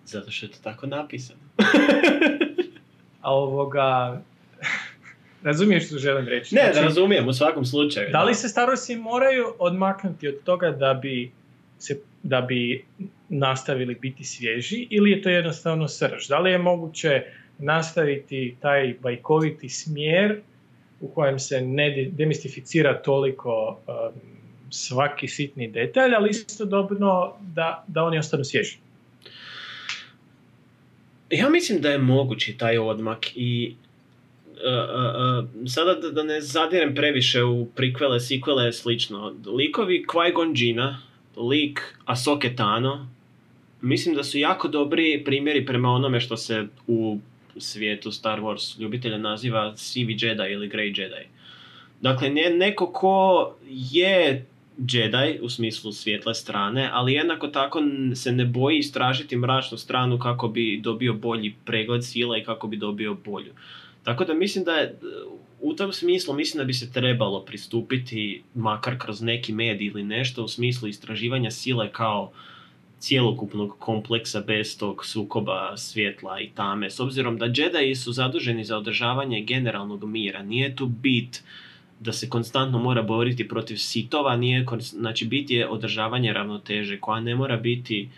[0.09, 1.39] zato što je to tako napisano.
[3.21, 4.21] A ovoga...
[5.43, 6.55] Razumiješ što želim reći?
[6.55, 8.09] Ne, da Znači, razumijem, u svakom slučaju.
[8.11, 11.31] Da li se Star Warsi moraju odmaknuti od toga da bi,
[11.79, 12.85] se, da bi
[13.29, 16.27] nastavili biti svježi ili je to jednostavno srž?
[16.27, 17.23] Da li je moguće
[17.57, 20.41] nastaviti taj bajkoviti smjer
[21.01, 24.21] u kojem se ne de- demistificira toliko um,
[24.69, 28.77] svaki sitni detalj, ali istodobno da, da oni ostanu svježi?
[31.29, 33.75] Ja mislim da je mogući taj odmak i
[34.45, 39.35] uh, sada da, da ne zadirem previše u prikvele, sikvele, slično.
[39.45, 40.53] Likovi Qui-Gon
[41.37, 43.07] lik Ahsoke Tano,
[43.81, 47.19] mislim da su jako dobri primjeri prema onome što se u
[47.57, 51.27] svijetu Star Wars ljubitelja naziva sivi Jedi ili Grey Jedi.
[52.01, 54.45] Dakle, ne, neko ko je
[54.77, 57.81] Jedi u smislu svijetle strane, ali jednako tako
[58.15, 62.77] se ne boji istražiti mračnu stranu kako bi dobio bolji pregled sila i kako bi
[62.77, 63.51] dobio bolju.
[64.03, 64.99] Tako da mislim da je
[65.61, 70.43] u tom smislu mislim da bi se trebalo pristupiti makar kroz neki medij ili nešto
[70.43, 72.31] u smislu istraživanja sile kao
[72.99, 76.89] cjelokupnog kompleksa bez tog sukoba svjetla i tame.
[76.89, 81.43] S obzirom da Jedi su zaduženi za održavanje generalnog mira, nije tu bit
[81.99, 87.35] da se konstantno mora boriti protiv sitova, nije, znači bit je održavanje ravnoteže koja ne
[87.35, 88.09] mora biti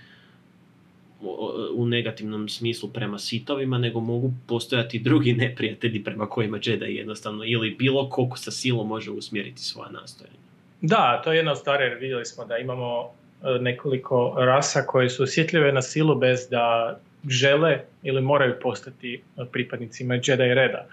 [1.76, 7.76] u negativnom smislu prema sitovima, nego mogu postojati drugi neprijatelji prema kojima Jedi jednostavno ili
[7.80, 10.38] bilo koliko sa silom može usmjeriti svoja nastojanja.
[10.82, 15.09] Da, to je jedna od stvari jer vidjeli smo da imamo e, nekoliko rasa koje
[15.09, 16.97] su osjetljive na silu bez da
[17.30, 20.88] žele ili moraju postati pripadnicima Jedi reda.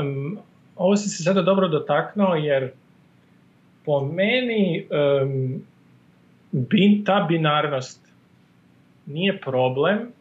[0.00, 0.38] Um,
[0.76, 2.70] ovo si se sada dobro dotaknuo jer
[3.84, 5.62] po meni um,
[6.52, 8.03] bin, ta binarnost
[9.06, 10.12] nije problem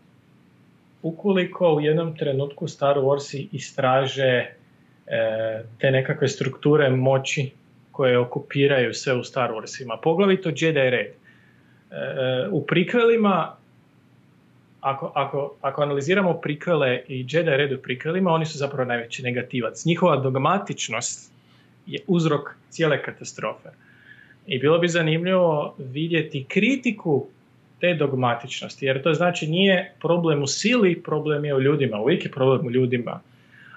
[1.04, 4.48] ukoliko u jednom trenutku Star Warsi istraže e,
[5.80, 7.52] te nekakve strukture moći
[7.92, 11.08] koje okupiraju sve u Star Warsima, poglavito Jedi Red.
[11.08, 11.16] E,
[12.52, 13.56] u prikvelima,
[14.82, 19.86] ako, ako, ako analiziramo prikvele i Jedi Red u prikvelima, oni su zapravo najveći negativac.
[19.86, 21.32] Njihova dogmatičnost
[21.86, 23.70] je uzrok cijele katastrofe.
[24.48, 27.28] I bilo bi zanimljivo vidjeti kritiku
[27.84, 32.32] te dogmatičnosti, jer to znači nije problem u sili, problem je u ljudima, uvijek je
[32.32, 33.20] problem u ljudima.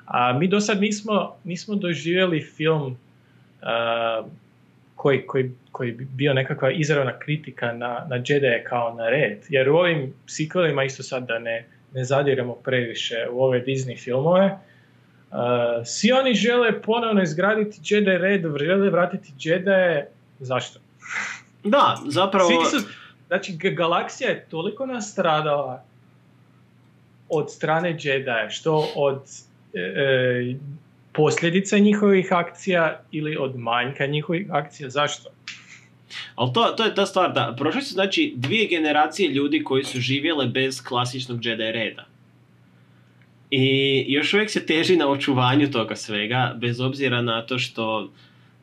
[0.04, 4.26] A mi do sad nismo, nismo doživjeli film uh,
[4.94, 9.38] koji, koji, koji bi bio nekakva izravna kritika na, na Jedi kao na red.
[9.48, 14.46] Jer u ovim psikolima isto sad da ne, ne zadiremo previše u ove Disney filmove,
[14.46, 15.38] uh,
[15.84, 20.07] svi oni žele ponovno izgraditi Jedi red, žele vratiti Jedi,
[20.38, 20.80] zašto?
[21.64, 22.48] Da, zapravo...
[22.48, 22.86] Svi su,
[23.27, 25.85] Znači, galaksija je toliko nastradala
[27.29, 29.22] od strane Jedi, što od
[29.74, 30.55] e, e,
[31.12, 34.91] posljedica njihovih akcija ili od manjka njihovih akcija.
[34.91, 35.31] Zašto?
[36.35, 40.01] Ali to, to je ta stvar, da, prošle su znači dvije generacije ljudi koji su
[40.01, 42.05] živjele bez klasičnog Jedi reda.
[43.51, 48.11] I još uvijek se teži na očuvanju toga svega, bez obzira na to što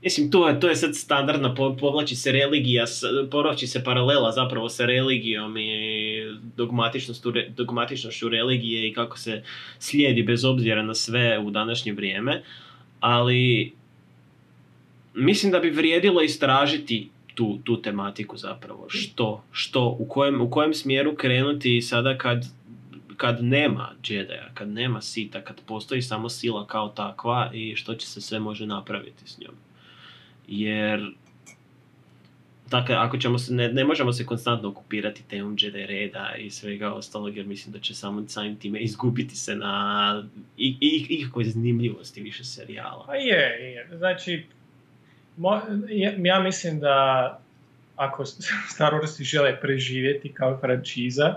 [0.04, 2.86] Mislim, to je, to je sad standardna, povlači se religija,
[3.32, 6.24] povlači se paralela zapravo sa religijom i
[7.56, 9.44] dogmatičnošću religije i kako se
[9.80, 12.44] slijedi bez obzira na sve u današnje vrijeme,
[13.00, 13.74] ali
[15.14, 20.74] mislim da bi vrijedilo istražiti tu, tu tematiku zapravo, što, što, u kojem, u kojem
[20.74, 22.46] smjeru krenuti sada kad,
[23.18, 28.08] kad nema Jedi, kad nema sita, kad postoji samo sila kao takva i što će
[28.08, 29.54] se sve može napraviti s njom
[30.48, 31.14] jer
[32.74, 36.94] Dakle, ako ćemo se, ne, ne možemo se konstantno okupirati temom Jedi reda i svega
[36.94, 40.24] ostalog, jer mislim da će samo samim time izgubiti se na
[41.10, 43.04] ikakvoj zanimljivosti više serijala.
[43.08, 43.88] Pa je, je.
[43.98, 44.46] Znači,
[45.38, 45.62] mo,
[46.18, 47.40] ja mislim da
[47.96, 48.26] ako
[48.74, 51.36] Star Wars žele preživjeti kao frančiza,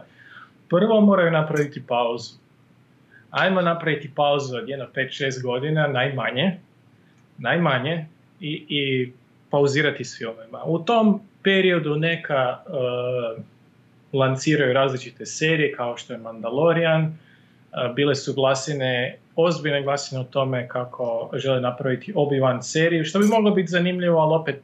[0.69, 2.35] prvo moraju napraviti pauzu.
[3.31, 6.59] Ajmo napraviti pauzu od jedno 5-6 godina, najmanje,
[7.39, 8.07] najmanje,
[8.41, 9.13] i, i
[9.51, 10.65] pauzirati s filmima.
[10.65, 13.43] U tom periodu neka uh,
[14.13, 20.69] lanciraju različite serije kao što je Mandalorian, uh, bile su glasine, ozbiljne glasine o tome
[20.69, 24.61] kako žele napraviti Obi-Wan seriju, što bi moglo biti zanimljivo, ali opet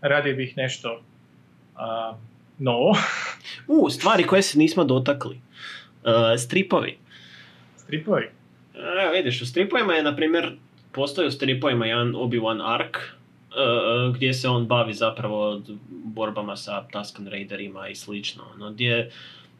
[0.00, 2.16] radio bih nešto uh,
[2.58, 2.96] novo.
[3.66, 5.40] U, stvari koje se nismo dotakli.
[6.04, 6.98] Uh, stripovi.
[7.76, 8.30] Stripovi?
[8.74, 10.52] Evo vidiš, u stripovima je, na primjer,
[10.98, 17.26] postoji u stripovima jedan Obi-Wan ark, uh, gdje se on bavi zapravo borbama sa Tusken
[17.26, 18.44] Raiderima i slično.
[18.58, 19.10] No, gdje,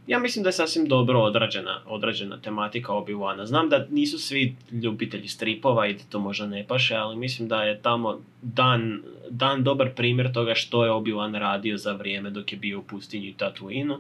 [0.07, 3.45] ja mislim da je sasvim dobro odrađena, odrađena tematika Obi-Wana.
[3.45, 7.63] Znam da nisu svi ljubitelji stripova i da to možda ne paše, ali mislim da
[7.63, 12.59] je tamo dan, dan dobar primjer toga što je Obi-Wan radio za vrijeme dok je
[12.59, 13.97] bio u pustinji Tatooine.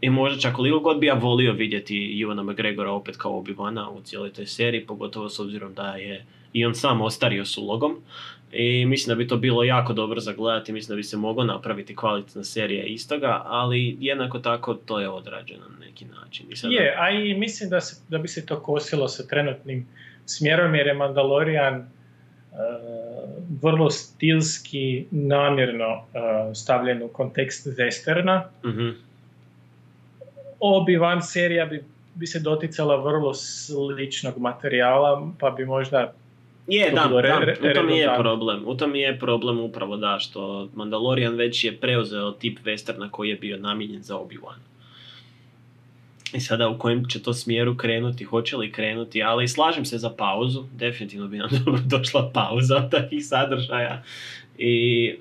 [0.00, 4.02] I možda čak koliko god bi ja volio vidjeti Ivana McGregora opet kao Obi-Wana u
[4.02, 7.96] cijeloj toj seriji, pogotovo s obzirom da je i on sam ostario s ulogom.
[8.52, 11.44] I mislim da bi to bilo jako dobro za gledati, mislim da bi se moglo
[11.44, 16.46] napraviti kvalitetna serija istoga, ali jednako tako to je odrađeno na neki način.
[16.50, 19.86] I Je, a i mislim da, se, da bi se to kosilo sa trenutnim
[20.26, 21.86] smjerom jer je Mandalorian uh,
[23.62, 26.02] vrlo stilski, namjerno uh,
[26.54, 28.42] stavljen u kontekst westerna.
[28.64, 28.88] Mhm.
[30.60, 31.84] Obi-Wan serija bi,
[32.14, 36.12] bi se doticala vrlo sličnog materijala, pa bi možda
[36.70, 38.62] Je, da, da, re- u tom je problem.
[38.66, 43.36] U tom je problem upravo da, što Mandalorian već je preuzeo tip westerna koji je
[43.36, 44.58] bio namijenjen za Obi-Wan.
[46.32, 50.10] I sada u kojem će to smjeru krenuti, hoće li krenuti, ali slažem se za
[50.10, 54.02] pauzu, definitivno bi nam dobro došla pauza od takvih sadržaja.
[54.58, 55.14] I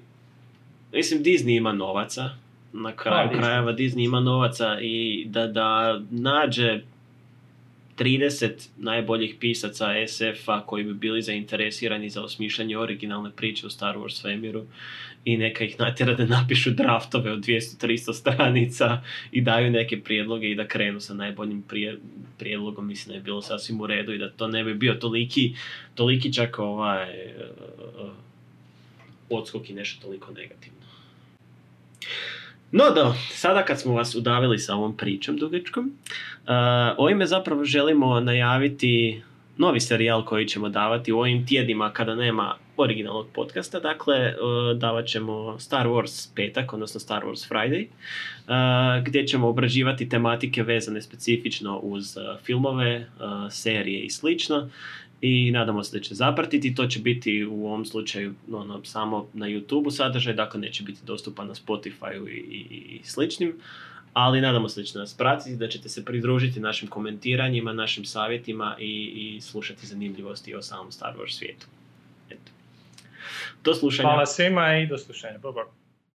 [0.94, 2.30] mislim Disney ima novaca,
[2.74, 3.40] na kraju Da, Disney.
[3.42, 6.82] krajeva Disney ima novaca i da, da nađe
[8.00, 14.22] 30 najboljih pisaca SF-a koji bi bili zainteresirani za osmišljanje originalne priče u Star Wars
[14.22, 14.66] svemiru
[15.26, 20.56] i neka ih natjera da napišu draftove od 200-300 stranica i daju neke prijedloge i
[20.56, 21.98] da krenu sa najboljim prije,
[22.38, 25.56] prijedlogom, mislim da je bilo sasvim u redu i da to ne bi bio toliki,
[25.96, 28.10] toliki čak ovaj uh,
[29.30, 30.80] odskok i nešto toliko negativno.
[32.72, 36.52] No da, sada kad smo vas udavili sa ovom pričom dugačkom, uh,
[36.98, 39.22] ovime zapravo želimo najaviti
[39.58, 45.06] novi serijal koji ćemo davati u ovim tjednima kada nema originalnog podcasta, dakle uh, davat
[45.06, 51.78] ćemo Star Wars petak, odnosno Star Wars Friday, uh, gdje ćemo obrađivati tematike vezane specifično
[51.78, 54.70] uz uh, filmove, uh, serije i slično
[55.22, 56.76] i nadamo se da će zapratiti.
[56.76, 61.48] To će biti u ovom slučaju ono, samo na YouTube sadržaj, dakle neće biti dostupan
[61.48, 63.54] na Spotify i, i, i sličnim,
[64.14, 68.76] ali nadamo se da ćete nas pratiti, da ćete se pridružiti našim komentiranjima, našim savjetima
[68.80, 71.68] i, i slušati zanimljivosti o samom Star Wars svijetu.
[72.30, 72.52] Eto.
[73.64, 74.10] Do slušanja.
[74.10, 75.38] hvala svima i do slušanja.
[75.38, 75.79] Bog, bog.